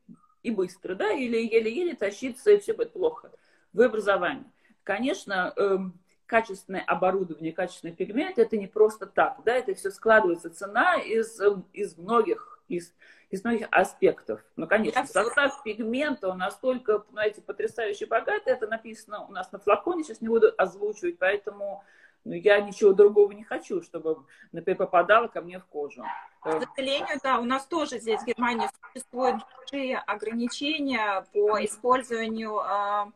и 0.43 0.51
быстро, 0.51 0.95
да, 0.95 1.11
или 1.13 1.37
еле-еле 1.39 1.95
тащиться, 1.95 2.53
и 2.53 2.59
все 2.59 2.73
будет 2.73 2.93
плохо. 2.93 3.31
В 3.73 3.83
образовании. 3.83 4.45
Конечно, 4.85 5.53
эм, 5.57 5.99
качественное 6.27 6.83
оборудование, 6.83 7.53
качественный 7.53 7.95
пигмент, 7.95 8.39
это 8.39 8.57
не 8.57 8.67
просто 8.67 9.07
так, 9.07 9.39
да, 9.45 9.55
это 9.55 9.75
все 9.75 9.91
складывается 9.91 10.51
цена 10.51 10.97
из, 10.97 11.41
из 11.73 11.97
многих, 11.97 12.61
из 12.69 12.93
из 13.31 13.45
многих 13.45 13.67
аспектов. 13.71 14.41
Ну, 14.55 14.67
конечно, 14.67 15.05
состав 15.07 15.63
пигмента, 15.65 16.29
он 16.29 16.39
настолько, 16.39 17.05
знаете, 17.11 17.43
потрясающе 17.43 18.07
богатый, 18.07 18.53
это 18.53 18.69
написано 18.69 19.27
у 19.27 19.33
нас 19.33 19.51
на 19.53 19.59
флаконе, 19.59 20.05
сейчас 20.05 20.21
не 20.21 20.29
буду 20.29 20.53
озвучивать, 20.57 21.19
поэтому 21.19 21.83
ну, 22.25 22.35
я 22.35 22.61
ничего 22.61 22.93
другого 22.93 23.33
не 23.33 23.45
хочу, 23.45 23.83
чтобы, 23.83 24.25
например, 24.53 24.79
попадало 24.79 25.29
ко 25.29 25.41
мне 25.41 25.59
в 25.59 25.67
кожу. 25.67 26.05
К 26.41 26.61
сожалению, 26.77 27.19
да, 27.23 27.39
у 27.39 27.45
нас 27.45 27.67
тоже 27.67 27.99
здесь 27.99 28.21
в 28.21 28.27
Германии 28.27 28.69
существуют 28.93 29.43
большие 29.57 29.99
ограничения 29.99 31.25
по 31.33 31.65
использованию 31.65 32.61
э, 32.61 33.13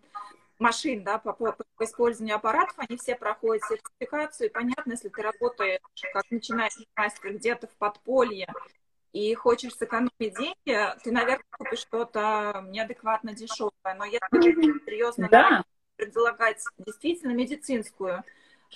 машин, 0.61 1.03
да, 1.03 1.18
по, 1.18 1.33
по, 1.33 1.57
по 1.77 1.85
использованию 1.85 2.37
аппаратов, 2.37 2.75
они 2.79 2.96
все 2.96 3.16
проходят 3.16 3.64
сертификацию, 3.64 4.49
и 4.49 4.53
понятно, 4.53 4.92
если 4.92 5.09
ты 5.09 5.23
работаешь, 5.23 5.81
как 6.12 6.31
начинающий 6.31 6.87
мастер, 6.96 7.35
где-то 7.35 7.66
в 7.66 7.77
подполье, 7.77 8.46
и 9.12 9.35
хочешь 9.35 9.75
сэкономить 9.75 10.12
деньги, 10.18 11.03
ты, 11.03 11.11
наверное, 11.11 11.44
купишь 11.51 11.81
что-то 11.81 12.64
неадекватно 12.68 13.35
дешевое. 13.35 13.73
Но 13.96 14.05
если 14.05 14.53
ты 14.53 14.81
серьезно 14.85 15.29
да. 15.29 15.64
предлагать 15.96 16.62
действительно 16.79 17.33
медицинскую 17.33 18.23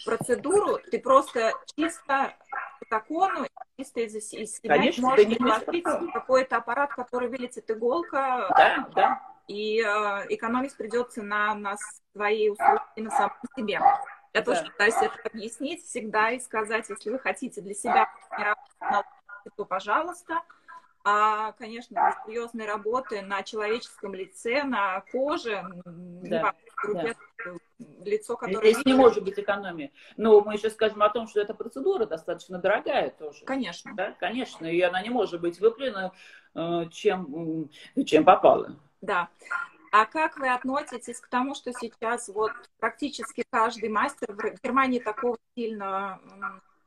процедуру, 0.04 0.80
ты 0.90 0.98
просто 0.98 1.52
чисто 1.76 2.34
по 2.80 2.96
закону, 2.96 3.46
чисто 3.78 4.00
из, 4.00 4.14
из 4.32 4.56
себя 4.56 4.76
Конечно, 4.76 5.08
можешь 5.08 5.26
пригласить 5.26 5.84
какой-то 6.12 6.56
аппарат, 6.56 6.90
который 6.92 7.28
вылетит 7.28 7.70
иголка, 7.70 8.52
да, 8.56 8.88
да. 8.94 9.33
И 9.48 9.80
э, 9.80 9.86
экономить 10.30 10.76
придется 10.76 11.22
на, 11.22 11.54
на 11.54 11.76
свои 12.12 12.48
услуги 12.48 12.80
и 12.96 13.02
на 13.02 13.10
самом 13.10 13.36
себе. 13.56 13.80
Я 14.32 14.40
да. 14.40 14.42
тоже 14.42 14.64
пытаюсь 14.64 14.96
это 14.96 15.14
объяснить 15.24 15.84
всегда 15.84 16.30
и 16.30 16.40
сказать, 16.40 16.88
если 16.88 17.10
вы 17.10 17.18
хотите 17.18 17.60
для 17.60 17.74
себя 17.74 18.08
то 19.56 19.64
пожалуйста. 19.64 20.42
А, 21.06 21.52
конечно, 21.52 21.94
для 21.94 22.24
серьезной 22.24 22.66
работы 22.66 23.20
на 23.20 23.42
человеческом 23.42 24.14
лице, 24.14 24.62
на 24.62 25.02
коже, 25.12 25.62
да, 25.84 26.54
да. 26.94 27.14
лицо, 28.02 28.38
которое... 28.38 28.72
Здесь 28.72 28.86
не 28.86 28.94
может 28.94 29.22
быть 29.22 29.38
экономии. 29.38 29.92
Но 30.16 30.40
мы 30.40 30.54
еще 30.54 30.70
скажем 30.70 31.02
о 31.02 31.10
том, 31.10 31.28
что 31.28 31.40
эта 31.40 31.52
процедура 31.52 32.06
достаточно 32.06 32.58
дорогая 32.58 33.10
тоже. 33.10 33.44
Конечно. 33.44 33.92
Да, 33.94 34.12
конечно, 34.12 34.64
и 34.64 34.80
она 34.80 35.02
не 35.02 35.10
может 35.10 35.42
быть 35.42 35.60
выполнена 35.60 36.12
э, 36.54 36.86
чем, 36.90 37.68
чем 38.06 38.24
попало. 38.24 38.80
Да. 39.04 39.28
А 39.92 40.06
как 40.06 40.38
вы 40.38 40.48
относитесь 40.48 41.20
к 41.20 41.28
тому, 41.28 41.54
что 41.54 41.72
сейчас 41.72 42.28
вот 42.28 42.52
практически 42.78 43.44
каждый 43.50 43.90
мастер 43.90 44.32
в 44.32 44.62
Германии 44.62 44.98
такого 44.98 45.36
сильного 45.54 46.20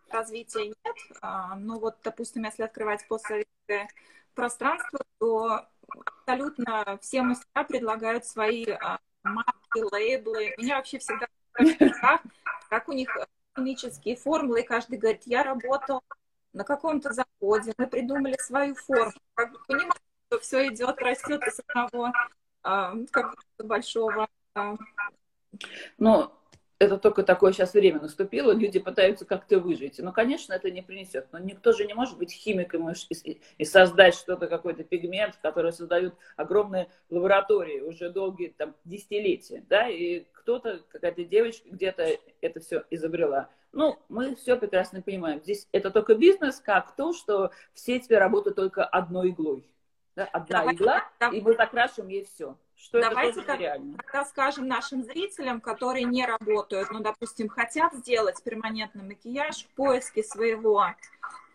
развития 0.09 0.67
нет. 0.67 0.95
А, 1.21 1.55
но 1.55 1.79
вот, 1.79 1.97
допустим, 2.03 2.43
если 2.43 2.63
открывать 2.63 3.07
постсоветское 3.07 3.89
пространство, 4.33 4.99
то 5.19 5.61
абсолютно 6.05 6.97
все 7.01 7.21
мастера 7.21 7.63
предлагают 7.63 8.25
свои 8.25 8.65
а, 8.65 8.99
марки, 9.23 9.93
лейблы. 9.93 10.55
Меня 10.57 10.77
вообще 10.77 10.97
всегда 10.99 11.27
как 12.69 12.89
у 12.89 12.93
них 12.93 13.15
химические 13.55 14.15
формулы, 14.15 14.61
и 14.61 14.65
каждый 14.65 14.97
говорит, 14.97 15.23
я 15.25 15.43
работал 15.43 16.03
на 16.53 16.63
каком-то 16.63 17.13
заводе, 17.13 17.73
мы 17.77 17.87
придумали 17.87 18.37
свою 18.39 18.75
форму. 18.75 19.13
Как 19.35 19.51
бы 19.51 19.59
понимаете, 19.67 20.06
что 20.27 20.39
все 20.39 20.67
идет, 20.67 20.99
растет 20.99 21.41
из 21.47 21.59
одного 21.67 22.11
а, 22.63 22.93
как 23.11 23.35
большого. 23.59 24.27
Ну, 25.97 26.31
это 26.79 26.97
только 26.97 27.23
такое 27.23 27.53
сейчас 27.53 27.73
время 27.73 27.99
наступило, 28.01 28.51
люди 28.51 28.79
пытаются 28.79 29.25
как-то 29.25 29.59
выжить. 29.59 29.99
Ну, 29.99 30.11
конечно, 30.11 30.53
это 30.53 30.69
не 30.69 30.83
принесет. 30.83 31.27
Но 31.31 31.39
никто 31.39 31.71
же 31.71 31.85
не 31.85 31.93
может 31.93 32.17
быть 32.17 32.31
химиком 32.31 32.89
и, 32.91 33.41
и 33.57 33.65
создать 33.65 34.13
что-то, 34.13 34.47
какой-то 34.47 34.83
пигмент, 34.83 35.37
который 35.41 35.71
создают 35.71 36.13
огромные 36.35 36.89
лаборатории 37.09 37.79
уже 37.79 38.09
долгие 38.09 38.49
там, 38.49 38.75
десятилетия. 38.85 39.63
Да? 39.67 39.87
И 39.87 40.25
кто-то, 40.33 40.81
какая-то 40.89 41.23
девочка 41.23 41.67
где-то 41.69 42.17
это 42.41 42.59
все 42.59 42.83
изобрела. 42.91 43.49
Ну, 43.71 43.97
мы 44.09 44.35
все 44.35 44.55
прекрасно 44.55 45.01
понимаем. 45.01 45.41
Здесь 45.41 45.67
это 45.71 45.89
только 45.89 46.15
бизнес, 46.15 46.59
как 46.59 46.95
то, 46.95 47.13
что 47.13 47.51
все 47.73 47.99
теперь 47.99 48.19
работают 48.19 48.55
только 48.55 48.85
одной 48.85 49.29
иглой. 49.29 49.67
Да? 50.17 50.25
Одна 50.33 50.59
Давай, 50.59 50.75
игла, 50.75 51.09
да, 51.19 51.29
и 51.29 51.39
мы 51.41 51.55
закрашиваем 51.55 52.09
ей 52.09 52.25
все 52.25 52.57
что 52.75 53.01
Давайте 53.01 53.41
это 53.41 53.57
тоже 53.57 53.93
тогда 53.95 54.25
скажем 54.25 54.67
нашим 54.67 55.03
зрителям, 55.03 55.61
которые 55.61 56.05
не 56.05 56.25
работают, 56.25 56.89
ну, 56.91 56.99
допустим, 56.99 57.49
хотят 57.49 57.93
сделать 57.93 58.41
перманентный 58.43 59.03
макияж 59.03 59.63
в 59.63 59.67
поиске 59.75 60.23
своего, 60.23 60.85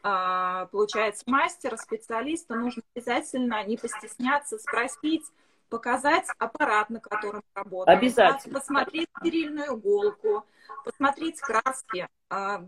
а, 0.02 0.66
получается, 0.66 1.22
мастера, 1.26 1.76
специалиста, 1.76 2.54
нужно 2.56 2.82
обязательно 2.94 3.64
не 3.64 3.76
постесняться, 3.76 4.58
спросить, 4.58 5.24
показать 5.68 6.26
аппарат, 6.38 6.90
на 6.90 7.00
котором 7.00 7.42
работает. 7.54 7.98
Обязательно. 7.98 8.58
Посмотреть 8.58 9.08
стерильную 9.20 9.76
иголку, 9.76 10.44
посмотреть 10.84 11.40
краски, 11.40 12.08
а, 12.28 12.64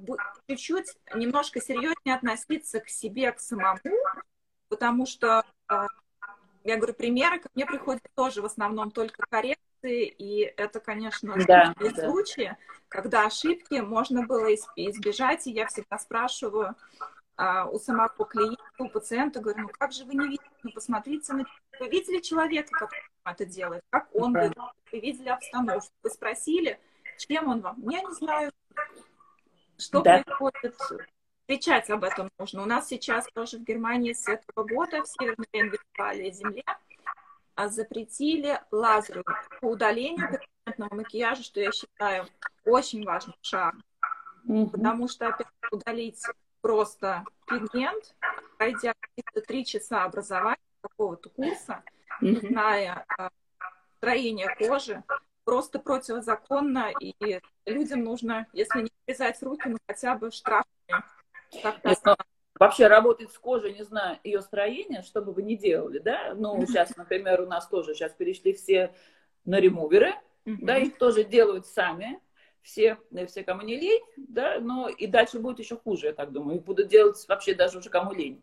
чуть-чуть, 0.49 0.97
немножко 1.15 1.61
серьезнее 1.61 2.15
относиться 2.15 2.81
к 2.81 2.89
себе, 2.89 3.33
к 3.33 3.41
самому, 3.41 3.81
потому 4.69 5.07
что 5.07 5.45
я 6.65 6.77
говорю, 6.77 6.95
примеры 6.95 7.41
ко 7.41 7.49
мне 7.55 7.67
приходят 7.67 8.03
тоже 8.15 8.43
в 8.43 8.47
основном 8.47 8.91
только 8.91 9.23
коррекции, 9.29 10.07
и 10.07 10.41
это, 10.57 10.81
конечно, 10.81 11.35
да, 11.47 11.75
да. 11.79 12.09
случаи, 12.09 12.57
когда 12.89 13.27
ошибки 13.27 13.81
можно 13.81 14.27
было 14.27 14.55
избежать, 14.55 15.47
и 15.47 15.53
я 15.53 15.67
всегда 15.67 15.99
спрашиваю 15.99 16.75
а, 17.37 17.67
у 17.67 17.79
самого 17.79 18.09
клиента, 18.25 18.63
у 18.79 18.89
пациента, 18.89 19.41
говорю, 19.41 19.63
ну 19.63 19.69
как 19.69 19.93
же 19.93 20.05
вы 20.05 20.15
не 20.15 20.27
видите, 20.29 20.45
ну 20.63 20.71
посмотрите 20.73 21.33
на... 21.35 21.45
Вы 21.81 21.89
видели 21.89 22.21
человека, 22.21 22.71
который 22.73 23.03
это 23.25 23.45
делает, 23.45 23.83
как 23.91 24.09
он 24.15 24.33
да. 24.33 24.43
выглядит, 24.43 24.73
вы 24.93 25.01
видели 25.01 25.29
обстановку, 25.29 25.89
вы 26.03 26.11
спросили, 26.11 26.81
чем 27.19 27.49
он 27.49 27.61
вам? 27.61 27.77
Я 27.89 28.03
не 28.03 28.15
знаю, 28.15 28.53
что 29.77 30.01
да. 30.01 30.23
происходит 30.23 30.77
кричать 31.47 31.91
об 31.91 32.05
этом 32.05 32.31
нужно. 32.39 32.63
У 32.63 32.67
нас 32.67 32.89
сейчас 32.89 33.27
тоже 33.35 33.59
в 33.59 33.65
Германии 33.65 34.13
с 34.13 34.29
этого 34.29 34.67
года 34.67 35.03
в 35.03 35.09
Северной 35.09 35.47
Рейн-Вестфалии 35.53 36.31
земле 36.31 36.65
а, 37.55 37.69
запретили 37.69 38.61
лазеры 38.71 39.23
по 39.61 39.67
удалению 39.67 40.41
пигментного 40.65 40.95
макияжа, 40.95 41.43
что 41.43 41.61
я 41.61 41.73
считаю 41.73 42.27
очень 42.65 43.05
важным 43.05 43.37
шаг. 43.43 43.75
Mm-hmm. 44.47 44.71
Потому 44.71 45.09
что 45.09 45.29
опять 45.29 45.47
удалить 45.71 46.23
просто 46.61 47.25
пигмент, 47.47 48.15
пройдя 48.59 48.95
три 49.47 49.65
часа 49.65 50.05
образования 50.05 50.59
какого-то 50.81 51.29
курса, 51.31 51.83
mm-hmm. 52.23 52.49
зная 52.49 53.05
а, 53.19 53.31
строение 53.99 54.55
кожи, 54.57 55.03
просто 55.45 55.79
противозаконно, 55.79 56.91
и 57.01 57.41
людям 57.67 58.05
нужно, 58.05 58.47
если 58.53 58.83
не 58.83 58.91
обрезать 59.05 59.43
руки, 59.43 59.69
ну 59.69 59.79
хотя 59.87 60.15
бы 60.17 60.31
штраф 61.59 61.77
если 61.85 62.17
вообще 62.59 62.87
работать 62.87 63.33
с 63.33 63.39
кожей, 63.39 63.75
не 63.75 63.83
знаю, 63.83 64.19
ее 64.23 64.41
строение, 64.41 65.03
что 65.03 65.21
бы 65.21 65.33
вы 65.33 65.43
ни 65.43 65.57
делали, 65.57 65.99
да, 65.99 66.35
ну, 66.35 66.65
сейчас, 66.67 66.97
например, 66.97 67.41
у 67.43 67.47
нас 67.47 67.69
тоже 67.69 67.95
сейчас 67.95 68.13
перешли 68.13 68.53
все 68.53 68.95
на 69.45 69.61
ремуверы, 69.61 70.15
да, 70.45 70.79
их 70.79 70.99
тоже 70.99 71.25
делают 71.25 71.67
сами, 71.67 72.21
все, 72.63 72.99
все, 73.27 73.43
кому 73.43 73.63
не 73.63 73.77
лень, 73.77 74.03
да, 74.17 74.59
но 74.61 74.89
и 74.89 75.07
дальше 75.07 75.39
будет 75.39 75.59
еще 75.59 75.77
хуже, 75.77 76.09
я 76.09 76.13
так 76.13 76.33
думаю, 76.33 76.59
их 76.59 76.65
будут 76.65 76.89
делать 76.89 77.23
вообще 77.29 77.55
даже 77.55 77.79
уже 77.79 77.91
кому 77.91 78.13
лень. 78.13 78.43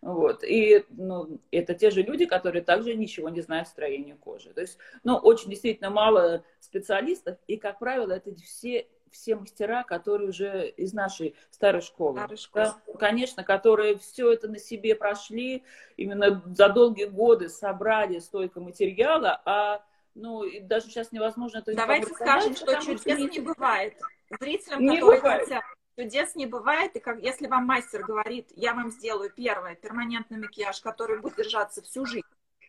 Вот. 0.00 0.44
И 0.44 0.84
ну, 0.90 1.40
это 1.50 1.74
те 1.74 1.90
же 1.90 2.02
люди, 2.02 2.24
которые 2.24 2.62
также 2.62 2.94
ничего 2.94 3.28
не 3.28 3.40
знают 3.40 3.66
о 3.66 3.70
строении 3.70 4.12
кожи. 4.12 4.52
То 4.52 4.60
есть, 4.60 4.78
ну, 5.02 5.16
очень 5.16 5.50
действительно 5.50 5.90
мало 5.90 6.44
специалистов, 6.60 7.36
и, 7.46 7.56
как 7.56 7.80
правило, 7.80 8.12
это 8.12 8.34
все 8.36 8.86
все 9.12 9.36
мастера, 9.36 9.84
которые 9.84 10.30
уже 10.30 10.68
из 10.68 10.92
нашей 10.92 11.34
старой 11.50 11.80
школы. 11.82 12.18
Старой 12.18 12.36
школы. 12.36 12.64
Да, 12.64 12.98
конечно, 12.98 13.44
которые 13.44 13.98
все 13.98 14.32
это 14.32 14.48
на 14.48 14.58
себе 14.58 14.94
прошли, 14.94 15.64
именно 15.96 16.42
за 16.46 16.68
долгие 16.68 17.06
годы 17.06 17.48
собрали 17.48 18.18
столько 18.18 18.60
материала, 18.60 19.40
а 19.44 19.84
ну, 20.14 20.44
даже 20.62 20.86
сейчас 20.86 21.12
невозможно 21.12 21.58
это 21.58 21.74
Давайте 21.74 22.12
скажем, 22.12 22.56
что 22.56 22.74
чудес 22.80 23.00
что 23.00 23.16
не 23.16 23.40
бывает. 23.40 23.94
Зрителям, 24.40 24.80
не 24.82 24.96
которые 24.96 25.20
бывает. 25.20 25.42
хотят 25.42 25.64
чудес 25.98 26.34
не 26.36 26.46
бывает, 26.46 26.94
и 26.96 27.00
как 27.00 27.20
если 27.20 27.48
вам 27.48 27.66
мастер 27.66 28.04
говорит, 28.04 28.50
я 28.54 28.72
вам 28.72 28.90
сделаю 28.90 29.30
первое 29.30 29.74
перманентный 29.74 30.38
макияж, 30.38 30.80
который 30.80 31.20
будет 31.20 31.36
держаться 31.36 31.82
всю 31.82 32.06
жизнь, 32.06 32.24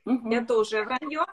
Угу. 0.09 0.33
Это 0.33 0.57
уже 0.57 0.83
вранье. 0.83 1.25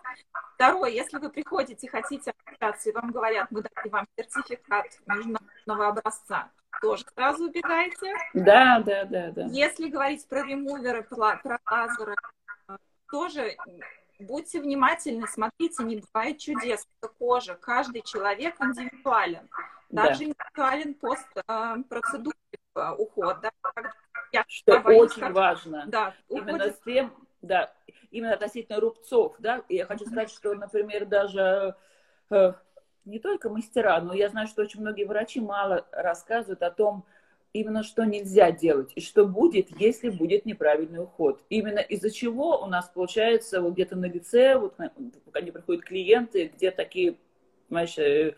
Второе, 0.54 0.90
если 0.90 1.18
вы 1.18 1.30
приходите, 1.30 1.88
хотите 1.88 2.32
обращаться, 2.32 2.90
и 2.90 2.92
вам 2.92 3.10
говорят, 3.10 3.50
мы 3.50 3.62
дадим 3.62 3.90
вам 3.90 4.06
сертификат 4.16 4.86
международного 5.06 5.88
образца, 5.88 6.50
тоже 6.82 7.04
сразу 7.14 7.46
убегайте. 7.46 8.12
Да, 8.34 8.82
да, 8.84 9.04
да, 9.04 9.30
да. 9.30 9.46
Если 9.46 9.88
говорить 9.88 10.26
про 10.28 10.42
ремуверы, 10.42 11.02
про, 11.02 11.36
про 11.36 11.58
лазеры, 11.70 12.14
тоже 13.10 13.56
будьте 14.18 14.60
внимательны, 14.60 15.26
смотрите, 15.26 15.82
не 15.84 15.96
бывает 15.96 16.38
чудес. 16.38 16.86
Это 17.00 17.12
кожа, 17.18 17.54
каждый 17.54 18.02
человек 18.02 18.56
индивидуален. 18.60 19.48
Даже 19.88 20.18
да. 20.18 20.24
индивидуален 20.24 20.94
пост 20.94 21.26
э, 21.34 21.76
процедуры 21.88 22.36
э, 22.74 22.90
ухода. 22.98 23.50
Что 24.48 24.80
очень 24.80 25.32
важно. 25.32 25.84
Да, 25.86 26.14
Именно 26.28 26.70
с 26.70 26.80
тем, 26.84 27.12
да, 27.46 27.72
именно 28.10 28.34
относительно 28.34 28.80
рубцов, 28.80 29.36
да, 29.38 29.62
и 29.68 29.76
я 29.76 29.86
хочу 29.86 30.04
сказать, 30.04 30.30
что, 30.30 30.54
например, 30.54 31.06
даже 31.06 31.76
э, 32.30 32.52
не 33.04 33.18
только 33.18 33.48
мастера, 33.48 34.00
но 34.00 34.12
я 34.14 34.28
знаю, 34.28 34.48
что 34.48 34.62
очень 34.62 34.80
многие 34.80 35.04
врачи 35.04 35.40
мало 35.40 35.86
рассказывают 35.92 36.62
о 36.62 36.70
том, 36.70 37.04
именно 37.52 37.82
что 37.82 38.04
нельзя 38.04 38.50
делать 38.52 38.92
и 38.94 39.00
что 39.00 39.24
будет, 39.26 39.68
если 39.80 40.10
будет 40.10 40.44
неправильный 40.44 41.02
уход. 41.02 41.42
Именно 41.48 41.78
из-за 41.78 42.10
чего 42.10 42.62
у 42.62 42.66
нас 42.66 42.88
получается 42.88 43.60
вот 43.62 43.72
где-то 43.74 43.96
на 43.96 44.06
лице, 44.06 44.58
вот 44.58 44.76
пока 45.24 45.40
не 45.40 45.50
приходят 45.50 45.84
клиенты, 45.84 46.52
где 46.54 46.70
такие, 46.70 47.16
знаешь, 47.70 47.96
э, 47.98 48.34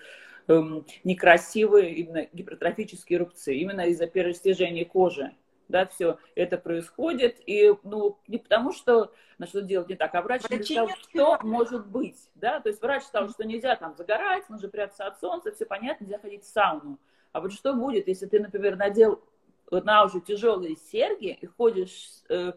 э, 0.46 0.62
некрасивые 1.04 1.94
именно 1.94 2.26
гипертрофические 2.32 3.18
рубцы, 3.18 3.54
именно 3.54 3.82
из-за 3.86 4.06
перерастяжения 4.06 4.84
кожи 4.84 5.34
да, 5.68 5.86
все 5.86 6.18
это 6.34 6.58
происходит, 6.58 7.38
и, 7.46 7.74
ну, 7.82 8.18
не 8.26 8.38
потому 8.38 8.72
что, 8.72 9.12
на 9.38 9.46
что 9.46 9.62
делать 9.62 9.88
не 9.88 9.96
так, 9.96 10.14
а 10.14 10.22
врач 10.22 10.42
сказал, 10.42 10.88
что 10.88 11.38
может 11.42 11.86
быть, 11.86 12.30
да, 12.34 12.60
то 12.60 12.68
есть 12.68 12.82
врач 12.82 13.04
сказал, 13.04 13.28
что 13.28 13.44
нельзя 13.44 13.76
там 13.76 13.94
загорать, 13.96 14.48
нужно 14.48 14.68
прятаться 14.68 15.06
от 15.06 15.20
солнца, 15.20 15.52
все 15.52 15.66
понятно, 15.66 16.04
нельзя 16.04 16.18
ходить 16.18 16.44
в 16.44 16.48
сауну, 16.48 16.98
а 17.32 17.40
вот 17.40 17.52
что 17.52 17.74
будет, 17.74 18.08
если 18.08 18.26
ты, 18.26 18.40
например, 18.40 18.76
надел 18.76 19.22
на 19.70 20.04
уже 20.04 20.20
тяжелые 20.20 20.76
серьги 20.76 21.38
и 21.40 21.46
ходишь 21.46 22.22
э, 22.30 22.52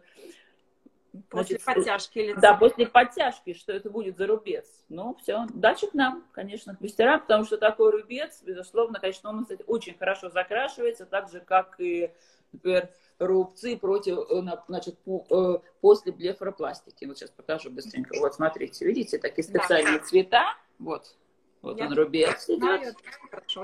После 1.28 1.58
Значит, 1.58 1.64
подтяжки 1.64 2.18
или 2.18 2.32
Да, 2.32 2.54
после 2.54 2.86
подтяжки, 2.86 3.52
что 3.52 3.72
это 3.72 3.90
будет 3.90 4.16
за 4.16 4.26
рубец. 4.26 4.66
Ну, 4.88 5.14
все, 5.20 5.44
дальше 5.52 5.86
к 5.86 5.92
нам, 5.92 6.24
конечно, 6.32 6.74
к 6.74 6.80
мастерам, 6.80 7.20
потому 7.20 7.44
что 7.44 7.58
такой 7.58 7.90
рубец, 7.90 8.42
безусловно, 8.42 8.98
конечно, 8.98 9.28
он, 9.28 9.42
кстати, 9.42 9.62
очень 9.66 9.96
хорошо 9.98 10.30
закрашивается, 10.30 11.04
так 11.04 11.30
же, 11.30 11.40
как 11.40 11.74
и, 11.78 12.12
например, 12.52 12.90
рубцы 13.18 13.76
против, 13.76 14.18
э, 14.30 14.42
значит, 14.68 14.98
э, 15.06 15.58
после 15.80 16.12
блефоропластики. 16.12 17.04
Вот 17.04 17.18
сейчас 17.18 17.30
покажу 17.30 17.70
быстренько. 17.70 18.18
Вот, 18.18 18.34
смотрите, 18.34 18.84
видите, 18.84 19.18
такие 19.18 19.44
специальные 19.44 19.98
да. 19.98 20.04
цвета. 20.04 20.44
Вот, 20.78 21.16
вот 21.60 21.78
Я 21.78 21.86
он 21.86 21.94
рубец 21.94 22.48
идет. 22.48 22.96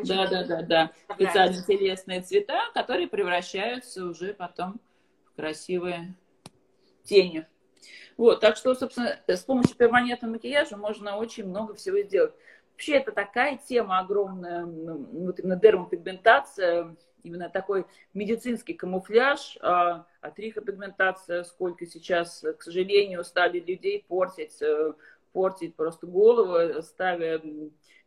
да, 0.04 0.26
да, 0.26 0.44
да, 0.44 0.62
да. 0.62 0.92
Специально 1.14 1.56
интересные 1.56 2.22
цвета, 2.22 2.60
которые 2.74 3.08
превращаются 3.08 4.04
уже 4.04 4.34
потом 4.34 4.80
в 5.26 5.36
красивые 5.36 6.14
тени. 7.02 7.46
Вот, 8.16 8.40
так 8.40 8.56
что, 8.56 8.74
собственно, 8.74 9.18
с 9.26 9.44
помощью 9.44 9.76
перманентного 9.76 10.32
макияжа 10.32 10.76
можно 10.76 11.16
очень 11.16 11.46
много 11.46 11.74
всего 11.74 11.98
сделать. 12.00 12.34
Вообще, 12.72 12.94
это 12.94 13.12
такая 13.12 13.58
тема 13.58 13.98
огромная, 13.98 14.64
вот 14.64 15.40
именно 15.40 15.56
дермопигментация, 15.56 16.96
именно 17.22 17.48
такой 17.48 17.86
медицинский 18.14 18.74
камуфляж, 18.74 19.58
а, 19.60 20.06
а 20.20 20.30
трихопигментация, 20.30 21.44
сколько 21.44 21.86
сейчас, 21.86 22.44
к 22.58 22.62
сожалению, 22.62 23.24
стали 23.24 23.60
людей 23.60 24.04
портить, 24.08 24.60
э, 24.62 24.92
портить 25.32 25.76
просто 25.76 26.06
голову, 26.06 26.82
ставя 26.82 27.40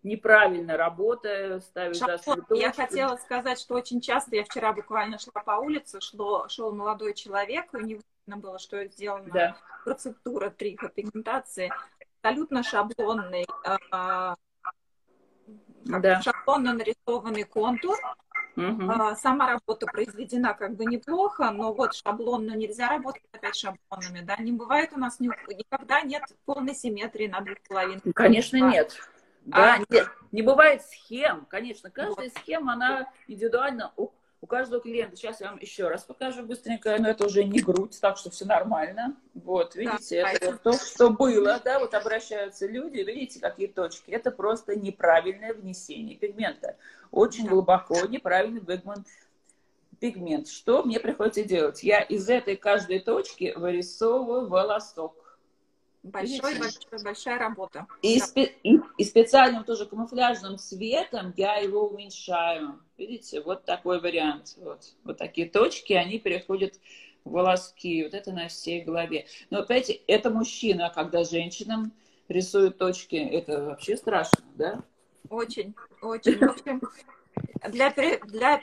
неправильно 0.04 0.78
работая, 0.78 1.60
ставя 1.60 1.94
Шапон, 1.94 2.44
Я 2.52 2.72
хотела 2.72 3.16
сказать, 3.18 3.60
что 3.60 3.76
очень 3.76 4.02
часто, 4.02 4.36
я 4.36 4.44
вчера 4.44 4.74
буквально 4.74 5.20
шла 5.20 5.42
по 5.44 5.60
улице, 5.60 6.00
шло, 6.02 6.48
шел 6.50 6.74
молодой 6.74 7.14
человек, 7.14 7.74
у 7.74 7.78
него 7.78 8.02
видно 8.26 8.42
было, 8.42 8.60
что 8.60 8.84
сделана 8.88 9.30
да. 9.32 9.58
процедура 9.84 10.50
трихопигментации, 10.50 11.72
абсолютно 12.22 12.64
шаблонный, 12.64 13.46
а, 13.92 14.36
да. 15.86 16.22
шаблонно 16.22 16.74
нарисованный 16.74 17.44
контур. 17.44 17.98
Угу. 18.56 19.16
Сама 19.16 19.48
работа 19.48 19.86
произведена 19.88 20.54
как 20.54 20.76
бы 20.76 20.86
неплохо, 20.86 21.52
но 21.52 21.74
вот 21.74 21.96
шаблонно 21.96 22.56
нельзя 22.56 22.90
работать 22.90 23.24
опять 23.32 23.56
шаблонами, 23.56 24.22
да? 24.22 24.36
Не 24.38 24.52
бывает 24.52 24.92
у 24.94 25.00
нас 25.00 25.20
никогда 25.20 26.02
нет 26.02 26.24
полной 26.46 26.76
симметрии 26.76 27.28
на 27.28 27.42
двух 27.42 27.58
половинках. 27.68 28.14
Конечно, 28.14 28.58
нет. 28.58 29.00
Да, 29.46 29.76
а, 29.76 29.78
нет, 29.90 30.10
не 30.32 30.42
бывает 30.42 30.84
схем, 30.84 31.46
конечно. 31.50 31.90
Каждая 31.90 32.30
вот. 32.30 32.38
схема, 32.38 32.74
она 32.74 33.12
индивидуально 33.28 33.92
у, 34.42 34.48
каждого 34.48 34.82
клиента. 34.82 35.16
Сейчас 35.16 35.40
я 35.40 35.50
вам 35.50 35.60
еще 35.60 35.88
раз 35.88 36.04
покажу 36.04 36.44
быстренько, 36.44 36.98
но 37.00 37.10
это 37.10 37.26
уже 37.26 37.44
не 37.44 37.62
грудь, 37.62 37.98
так 38.02 38.18
что 38.18 38.30
все 38.32 38.46
нормально. 38.46 39.16
Вот, 39.34 39.76
видите, 39.76 40.24
да, 40.24 40.32
это 40.32 40.58
то, 40.58 40.74
что 40.74 41.10
было, 41.12 41.62
да, 41.64 41.80
вот 41.80 41.94
обращаются 41.94 42.68
люди, 42.68 42.98
видите, 42.98 43.40
какие 43.40 43.68
точки. 43.68 44.12
Это 44.12 44.32
просто 44.32 44.76
неправильное 44.76 45.54
внесение 45.54 46.18
пигмента. 46.18 46.76
Очень 47.12 47.46
да. 47.46 47.52
глубоко 47.52 48.06
неправильный 48.08 48.62
пигмент. 48.62 49.08
Пигмент. 50.00 50.48
Что 50.48 50.82
мне 50.84 51.00
приходится 51.00 51.44
делать? 51.44 51.84
Я 51.84 52.02
из 52.02 52.28
этой 52.28 52.56
каждой 52.56 53.00
точки 53.00 53.54
вырисовываю 53.56 54.48
волосок. 54.48 55.16
Большой, 56.04 56.58
большой, 56.58 57.04
большая 57.04 57.38
работа. 57.38 57.88
И, 58.02 58.20
да. 58.20 58.26
спе- 58.26 58.54
и, 58.64 58.80
и 58.98 59.04
специальным 59.04 59.64
тоже 59.64 59.86
камуфляжным 59.86 60.58
цветом 60.58 61.34
я 61.38 61.58
его 61.58 61.88
уменьшаю. 61.88 62.80
Видите, 62.98 63.42
вот 63.42 63.66
такой 63.66 64.00
вариант. 64.00 64.56
Вот, 64.58 64.96
вот 65.04 65.18
такие 65.18 65.48
точки, 65.48 65.94
они 65.94 66.20
переходят 66.20 66.80
в 67.24 67.32
волоски. 67.32 68.04
Вот 68.04 68.16
это 68.16 68.32
на 68.32 68.48
всей 68.48 68.82
голове. 68.82 69.28
Но 69.52 69.60
опять, 69.60 69.90
это 70.08 70.32
мужчина, 70.32 70.88
а 70.88 70.94
когда 70.94 71.24
женщинам 71.24 71.94
рисуют 72.28 72.80
точки, 72.80 73.16
это 73.16 73.64
вообще 73.64 73.96
страшно, 73.96 74.44
да? 74.56 74.84
Очень, 75.30 75.76
очень. 76.02 76.40
В 76.40 76.50
общем, 76.50 76.82
для, 77.70 77.92
для 77.92 78.62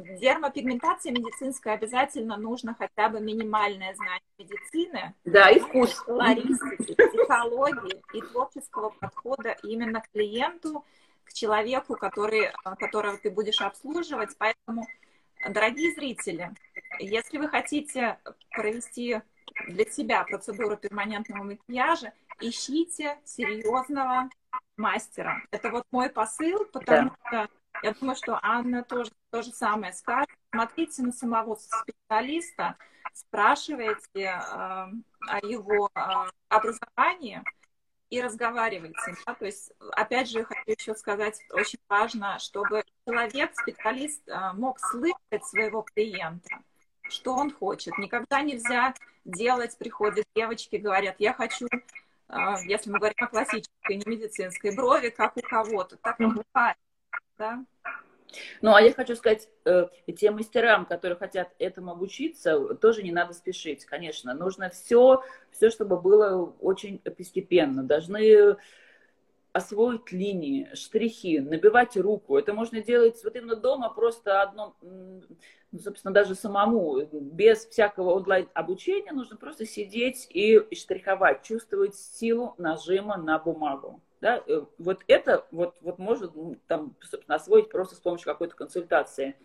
дермопигментации 0.00 1.10
медицинской 1.10 1.72
обязательно 1.72 2.36
нужно 2.36 2.74
хотя 2.74 3.08
бы 3.08 3.20
минимальное 3.20 3.94
знание 3.94 4.22
медицины. 4.38 5.14
Да, 5.24 5.50
и 5.50 5.58
вкус. 5.58 5.92
Флористики, 6.04 6.94
психологии 6.94 8.02
и 8.12 8.20
творческого 8.20 8.90
подхода 8.90 9.56
именно 9.62 10.00
к 10.00 10.10
клиенту, 10.10 10.84
к 11.24 11.32
человеку, 11.32 11.96
который, 11.96 12.52
которого 12.78 13.16
ты 13.18 13.30
будешь 13.30 13.60
обслуживать. 13.60 14.36
Поэтому, 14.38 14.86
дорогие 15.48 15.92
зрители, 15.94 16.52
если 16.98 17.38
вы 17.38 17.48
хотите 17.48 18.18
провести 18.50 19.20
для 19.68 19.84
себя 19.86 20.24
процедуру 20.24 20.76
перманентного 20.76 21.42
макияжа, 21.42 22.12
ищите 22.40 23.18
серьезного 23.24 24.28
мастера. 24.76 25.42
Это 25.50 25.70
вот 25.70 25.84
мой 25.90 26.10
посыл, 26.10 26.66
потому 26.66 27.10
да. 27.30 27.44
что 27.44 27.50
я 27.82 27.92
думаю, 27.92 28.16
что 28.16 28.38
Анна 28.42 28.82
тоже 28.82 29.10
то 29.30 29.42
же 29.42 29.50
самое 29.50 29.92
скажет. 29.92 30.30
Смотрите 30.50 31.02
на 31.02 31.12
самого 31.12 31.56
специалиста, 31.56 32.76
спрашивайте 33.12 34.22
э, 34.22 34.38
о 34.40 35.38
его 35.42 35.90
э, 35.94 36.00
образовании 36.48 37.42
и 38.10 38.20
разговаривайте. 38.20 39.14
Да? 39.26 39.34
То 39.34 39.46
есть, 39.46 39.72
опять 39.92 40.30
же, 40.30 40.44
хочу 40.44 40.70
еще 40.78 40.94
сказать, 40.94 41.40
очень 41.50 41.78
важно, 41.88 42.38
чтобы 42.38 42.84
человек, 43.06 43.52
специалист, 43.54 44.26
э, 44.28 44.52
мог 44.54 44.78
слышать 44.80 45.44
своего 45.44 45.82
клиента, 45.82 46.60
что 47.08 47.34
он 47.34 47.50
хочет. 47.50 47.98
Никогда 47.98 48.42
нельзя 48.42 48.94
делать, 49.24 49.76
приходят 49.76 50.26
девочки, 50.34 50.76
говорят, 50.76 51.16
я 51.18 51.34
хочу 51.34 51.68
если 52.64 52.90
мы 52.90 52.98
говорим 52.98 53.14
о 53.20 53.28
классической, 53.28 53.96
не 53.96 54.02
медицинской 54.04 54.74
брови, 54.74 55.10
как 55.10 55.36
у 55.36 55.40
кого-то. 55.42 55.96
Так 55.96 56.18
не 56.18 56.26
бывает 56.26 56.76
да. 57.38 57.64
Ну, 58.60 58.74
а 58.74 58.82
я 58.82 58.92
хочу 58.92 59.14
сказать, 59.16 59.48
э, 59.64 59.86
тем 60.16 60.34
мастерам, 60.34 60.84
которые 60.84 61.16
хотят 61.16 61.54
этому 61.58 61.92
обучиться, 61.92 62.74
тоже 62.74 63.02
не 63.02 63.12
надо 63.12 63.32
спешить, 63.32 63.84
конечно. 63.84 64.34
Нужно 64.34 64.68
все, 64.68 65.22
все, 65.50 65.70
чтобы 65.70 66.00
было 66.00 66.54
очень 66.60 66.98
постепенно. 66.98 67.82
Должны 67.82 68.56
освоить 69.56 70.12
линии, 70.12 70.68
штрихи, 70.74 71.38
набивать 71.40 71.96
руку. 71.96 72.36
Это 72.36 72.52
можно 72.52 72.82
делать 72.82 73.18
вот 73.24 73.36
именно 73.36 73.56
дома 73.56 73.88
просто 73.88 74.42
одно, 74.42 74.76
ну, 74.82 75.78
собственно, 75.78 76.12
даже 76.12 76.34
самому, 76.34 77.00
без 77.10 77.64
всякого 77.64 78.10
онлайн-обучения, 78.16 79.12
нужно 79.12 79.36
просто 79.36 79.64
сидеть 79.64 80.26
и 80.28 80.62
штриховать, 80.74 81.42
чувствовать 81.42 81.94
силу 81.94 82.54
нажима 82.58 83.16
на 83.16 83.38
бумагу. 83.38 84.02
Да, 84.20 84.42
э, 84.46 84.62
вот 84.78 85.04
это 85.08 85.46
вот, 85.50 85.76
вот 85.82 85.98
может 85.98 86.32
там, 86.66 86.96
собственно, 87.02 87.36
освоить 87.36 87.68
просто 87.68 87.96
с 87.96 88.00
помощью 88.00 88.26
какой-то 88.26 88.54
консультации. 88.56 89.36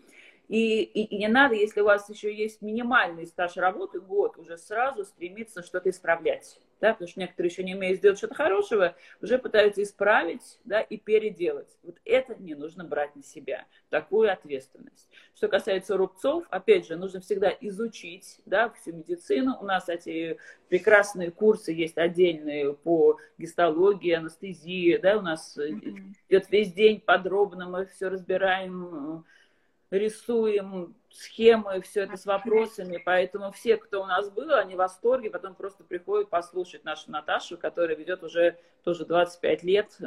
И, 0.48 0.82
и, 0.82 1.04
и 1.04 1.18
не 1.18 1.28
надо, 1.28 1.54
если 1.54 1.80
у 1.80 1.84
вас 1.84 2.08
еще 2.08 2.34
есть 2.34 2.62
минимальный 2.62 3.26
стаж 3.26 3.56
работы, 3.56 4.00
год, 4.00 4.38
уже 4.38 4.56
сразу 4.58 5.04
стремиться 5.04 5.62
что-то 5.62 5.90
исправлять. 5.90 6.58
Да, 6.82 6.94
потому 6.94 7.08
что 7.08 7.20
некоторые 7.20 7.48
еще 7.48 7.62
не 7.62 7.76
умеют 7.76 7.98
сделать 7.98 8.18
что-то 8.18 8.34
хорошего, 8.34 8.96
уже 9.20 9.38
пытаются 9.38 9.84
исправить 9.84 10.58
да, 10.64 10.80
и 10.80 10.96
переделать. 10.96 11.68
Вот 11.84 11.98
это 12.04 12.34
не 12.34 12.56
нужно 12.56 12.82
брать 12.82 13.14
на 13.14 13.22
себя, 13.22 13.66
такую 13.88 14.32
ответственность. 14.32 15.08
Что 15.32 15.46
касается 15.46 15.96
рубцов, 15.96 16.44
опять 16.50 16.88
же, 16.88 16.96
нужно 16.96 17.20
всегда 17.20 17.50
изучить 17.60 18.40
да, 18.46 18.68
всю 18.70 18.94
медицину. 18.94 19.56
У 19.60 19.64
нас 19.64 19.88
эти 19.88 20.38
прекрасные 20.68 21.30
курсы 21.30 21.70
есть 21.70 21.98
отдельные 21.98 22.74
по 22.74 23.16
гистологии, 23.38 24.14
анестезии. 24.14 24.96
Да, 24.96 25.18
у 25.18 25.22
нас 25.22 25.56
mm-hmm. 25.56 26.14
идет 26.30 26.50
весь 26.50 26.72
день 26.72 27.00
подробно, 27.00 27.68
мы 27.68 27.86
все 27.86 28.08
разбираем 28.08 29.24
рисуем 29.96 30.94
схемы, 31.10 31.80
все 31.82 32.02
это 32.02 32.16
с 32.16 32.24
вопросами, 32.24 33.00
поэтому 33.04 33.52
все, 33.52 33.76
кто 33.76 34.02
у 34.02 34.06
нас 34.06 34.30
был, 34.30 34.54
они 34.54 34.74
в 34.74 34.78
восторге, 34.78 35.30
потом 35.30 35.54
просто 35.54 35.84
приходят 35.84 36.30
послушать 36.30 36.84
нашу 36.84 37.10
Наташу, 37.10 37.58
которая 37.58 37.96
ведет 37.96 38.22
уже 38.22 38.58
тоже 38.82 39.04
25 39.04 39.62
лет 39.62 39.98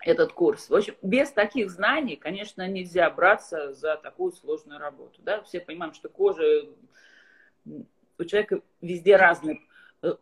этот 0.00 0.32
курс. 0.32 0.70
В 0.70 0.74
общем, 0.74 0.94
без 1.02 1.30
таких 1.30 1.70
знаний, 1.70 2.16
конечно, 2.16 2.66
нельзя 2.66 3.08
браться 3.10 3.72
за 3.72 3.96
такую 3.96 4.32
сложную 4.32 4.80
работу. 4.80 5.20
Да? 5.22 5.42
Все 5.42 5.60
понимаем, 5.60 5.92
что 5.92 6.08
кожа 6.08 6.66
у 7.66 8.24
человека 8.24 8.62
везде 8.80 9.16
разная. 9.16 9.60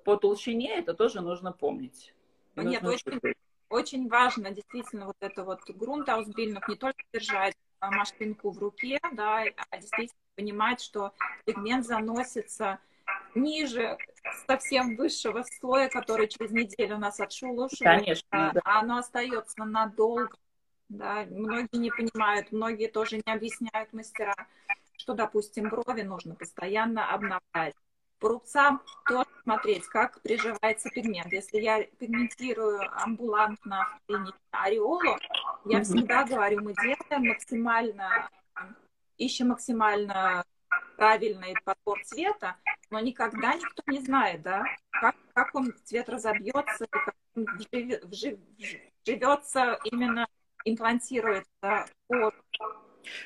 По 0.05 0.17
толщине 0.17 0.77
это 0.77 0.93
тоже 0.93 1.21
нужно 1.21 1.53
помнить. 1.53 2.15
Нет, 2.57 2.83
нужно 2.83 3.13
очень, 3.13 3.35
очень 3.71 4.09
важно 4.09 4.51
действительно 4.51 5.07
вот 5.07 5.17
это 5.21 5.45
вот 5.45 5.61
грунтаусбильнов 5.69 6.69
не 6.69 6.77
только 6.77 7.03
держать, 7.13 7.55
машинку 7.88 8.51
в 8.51 8.59
руке, 8.59 8.99
да, 9.12 9.45
а 9.71 9.79
действительно 9.79 10.21
понимать, 10.37 10.81
что 10.81 11.12
пигмент 11.45 11.87
заносится 11.87 12.79
ниже 13.35 13.97
совсем 14.47 14.97
высшего 14.97 15.45
слоя, 15.59 15.88
который 15.88 16.29
через 16.29 16.51
неделю 16.51 16.97
у 16.97 16.99
нас 16.99 17.21
отшелушивает, 17.21 18.01
Конечно, 18.01 18.27
а, 18.31 18.53
да. 18.53 18.61
а 18.64 18.81
оно 18.81 18.99
остается 18.99 19.64
надолго. 19.64 20.37
Да. 20.88 21.25
Многие 21.31 21.77
не 21.77 21.90
понимают, 21.90 22.51
многие 22.51 22.88
тоже 22.88 23.16
не 23.25 23.33
объясняют 23.33 23.93
мастера, 23.93 24.35
что, 24.97 25.14
допустим, 25.14 25.69
брови 25.69 26.03
нужно 26.03 26.35
постоянно 26.35 27.09
обновлять. 27.12 27.75
По 28.19 28.29
рубцам 28.29 28.83
тоже 29.07 29.29
смотреть, 29.45 29.87
как 29.87 30.21
приживается 30.21 30.90
пигмент. 30.90 31.33
Если 31.33 31.59
я 31.59 31.83
пигментирую 31.85 32.81
амбулантно 33.03 33.88
в 34.03 34.07
клинике 34.07 34.37
ореолу, 34.51 35.16
я 35.64 35.83
всегда 35.85 36.25
говорю, 36.25 36.62
мы 36.62 36.75
делаем 36.75 37.29
максимально, 37.29 38.29
ищем 39.16 39.49
максимально 39.49 40.44
правильный 40.96 41.55
подбор 41.64 42.03
цвета, 42.05 42.57
но 42.90 43.01
никогда 43.01 43.55
никто 43.55 43.83
не 43.87 44.01
знает, 44.01 44.42
да, 44.42 44.64
как, 44.90 45.16
как 45.33 45.55
он 45.55 45.73
цвет 45.85 46.09
разобьется, 46.09 46.87
как 46.90 47.14
он 47.35 47.46
вжив, 47.57 48.05
вжив, 48.05 48.38
вживется, 49.05 49.79
именно 49.85 50.27
имплантируется 50.64 51.87
в 52.09 52.33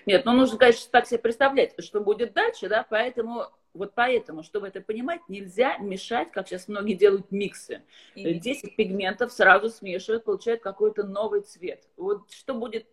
Нет, 0.06 0.24
ну 0.24 0.32
нужно, 0.32 0.58
конечно, 0.58 0.88
так 0.90 1.06
себе 1.06 1.18
представлять, 1.18 1.74
что 1.82 2.00
будет 2.00 2.32
дальше, 2.32 2.68
да, 2.68 2.86
поэтому 2.88 3.46
вот 3.74 3.92
поэтому, 3.94 4.44
чтобы 4.44 4.68
это 4.68 4.80
понимать, 4.80 5.20
нельзя 5.28 5.78
мешать, 5.78 6.30
как 6.30 6.46
сейчас 6.46 6.68
многие 6.68 6.94
делают 6.94 7.32
миксы. 7.32 7.82
И... 8.14 8.34
10 8.34 8.76
пигментов 8.76 9.32
сразу 9.32 9.68
смешивают, 9.68 10.24
получают 10.24 10.62
какой-то 10.62 11.02
новый 11.02 11.40
цвет. 11.40 11.82
Вот 11.96 12.30
что 12.30 12.54
будет 12.54 12.86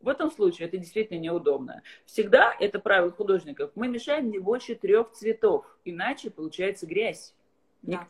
в 0.00 0.08
этом 0.08 0.30
случае 0.30 0.68
это 0.68 0.76
действительно 0.76 1.18
неудобно. 1.18 1.82
Всегда 2.06 2.54
это 2.60 2.78
правило 2.78 3.10
художников. 3.10 3.72
Мы 3.74 3.88
мешаем 3.88 4.30
не 4.30 4.38
больше 4.38 4.74
трех 4.74 5.10
цветов, 5.12 5.64
иначе 5.84 6.30
получается 6.30 6.86
грязь. 6.86 7.34
Да. 7.82 8.06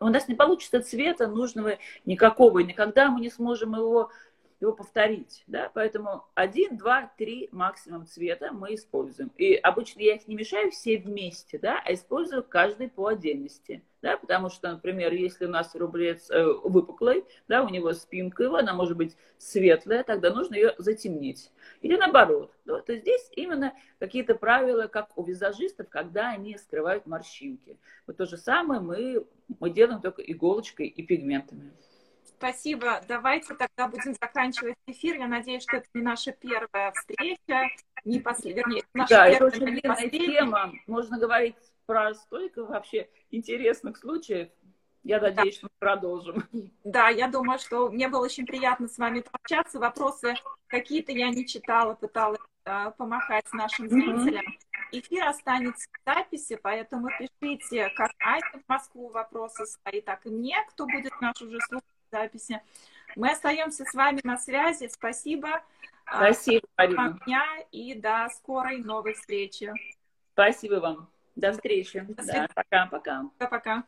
У 0.00 0.08
нас 0.08 0.28
не 0.28 0.34
получится 0.34 0.82
цвета 0.82 1.26
нужного 1.26 1.78
никакого, 2.04 2.58
и 2.58 2.64
никогда 2.64 3.10
мы 3.10 3.20
не 3.20 3.30
сможем 3.30 3.74
его 3.74 4.10
его 4.60 4.72
повторить, 4.72 5.42
да, 5.46 5.70
поэтому 5.74 6.24
один, 6.34 6.76
два, 6.76 7.12
три 7.18 7.48
максимум 7.52 8.06
цвета 8.06 8.52
мы 8.52 8.74
используем. 8.74 9.30
И 9.36 9.54
обычно 9.54 10.00
я 10.00 10.14
их 10.14 10.26
не 10.28 10.34
мешаю 10.34 10.70
все 10.70 10.98
вместе, 10.98 11.58
да, 11.58 11.82
а 11.84 11.92
использую 11.92 12.42
каждый 12.44 12.88
по 12.88 13.08
отдельности, 13.08 13.82
да, 14.02 14.16
потому 14.16 14.50
что, 14.50 14.70
например, 14.70 15.12
если 15.12 15.46
у 15.46 15.48
нас 15.48 15.74
рублец 15.74 16.30
э, 16.30 16.44
выпуклый, 16.44 17.24
да, 17.48 17.62
у 17.62 17.68
него 17.68 17.92
спинка 17.92 18.44
его, 18.44 18.56
она 18.56 18.74
может 18.74 18.96
быть 18.96 19.16
светлая, 19.38 20.04
тогда 20.04 20.30
нужно 20.30 20.54
ее 20.54 20.74
затемнить. 20.78 21.50
Или 21.80 21.96
наоборот, 21.96 22.52
да, 22.64 22.80
то 22.80 22.94
здесь 22.94 23.30
именно 23.32 23.74
какие-то 23.98 24.34
правила, 24.34 24.86
как 24.86 25.16
у 25.16 25.24
визажистов, 25.24 25.88
когда 25.88 26.30
они 26.30 26.56
скрывают 26.58 27.06
морщинки. 27.06 27.78
Вот 28.06 28.16
то 28.16 28.26
же 28.26 28.36
самое 28.36 28.80
мы, 28.80 29.26
мы 29.60 29.70
делаем 29.70 30.00
только 30.00 30.22
иголочкой 30.22 30.86
и 30.86 31.02
пигментами. 31.02 31.72
Спасибо. 32.36 33.00
Давайте 33.08 33.54
тогда 33.54 33.88
будем 33.88 34.14
заканчивать 34.14 34.76
эфир. 34.86 35.16
Я 35.16 35.28
надеюсь, 35.28 35.62
что 35.62 35.78
это 35.78 35.86
не 35.94 36.02
наша 36.02 36.32
первая 36.32 36.92
встреча, 36.92 37.68
не 38.04 38.20
последняя. 38.20 38.82
Наша 38.92 39.14
да, 39.14 39.30
первая, 39.30 39.34
это 39.34 39.44
очень 39.44 39.66
длинная 39.66 40.10
тема. 40.10 40.72
Можно 40.86 41.18
говорить 41.18 41.56
про 41.86 42.14
столько 42.14 42.64
вообще 42.64 43.08
интересных 43.30 43.96
случаев. 43.96 44.48
Я 45.02 45.20
надеюсь, 45.20 45.56
да. 45.56 45.58
что 45.58 45.66
мы 45.66 45.78
продолжим. 45.78 46.44
Да, 46.82 47.08
я 47.08 47.28
думаю, 47.28 47.58
что 47.58 47.90
мне 47.90 48.08
было 48.08 48.24
очень 48.24 48.46
приятно 48.46 48.88
с 48.88 48.96
вами 48.96 49.20
пообщаться. 49.20 49.78
Вопросы 49.78 50.34
какие-то 50.66 51.12
я 51.12 51.28
не 51.28 51.46
читала, 51.46 51.94
пыталась 51.94 52.40
э, 52.64 52.90
помахать 52.96 53.44
нашим 53.52 53.88
зрителям. 53.88 54.44
Mm-hmm. 54.46 54.98
Эфир 54.98 55.24
останется 55.24 55.88
в 55.90 56.10
записи, 56.10 56.58
поэтому 56.62 57.08
пишите 57.18 57.90
как 57.90 58.12
Ане 58.18 58.62
в 58.64 58.68
Москву 58.68 59.08
вопросы 59.08 59.66
свои, 59.66 60.00
так 60.00 60.24
и 60.24 60.30
мне, 60.30 60.56
кто 60.70 60.86
будет 60.86 61.12
наш 61.20 61.40
уже 61.42 61.58
слушать 61.68 61.84
записи. 62.14 62.60
Мы 63.16 63.30
остаемся 63.30 63.84
с 63.84 63.94
вами 63.94 64.20
на 64.24 64.38
связи. 64.38 64.88
Спасибо. 64.88 65.62
Спасибо, 66.06 66.66
Марина. 66.76 67.18
Дня 67.24 67.44
и 67.72 67.94
до 67.94 68.28
скорой 68.34 68.78
новой 68.78 69.14
встречи. 69.14 69.72
Спасибо 70.32 70.76
вам. 70.76 71.08
До 71.34 71.52
встречи. 71.52 72.00
До 72.00 72.24
да, 72.24 72.48
пока-пока. 72.54 73.30
Пока-пока. 73.38 73.84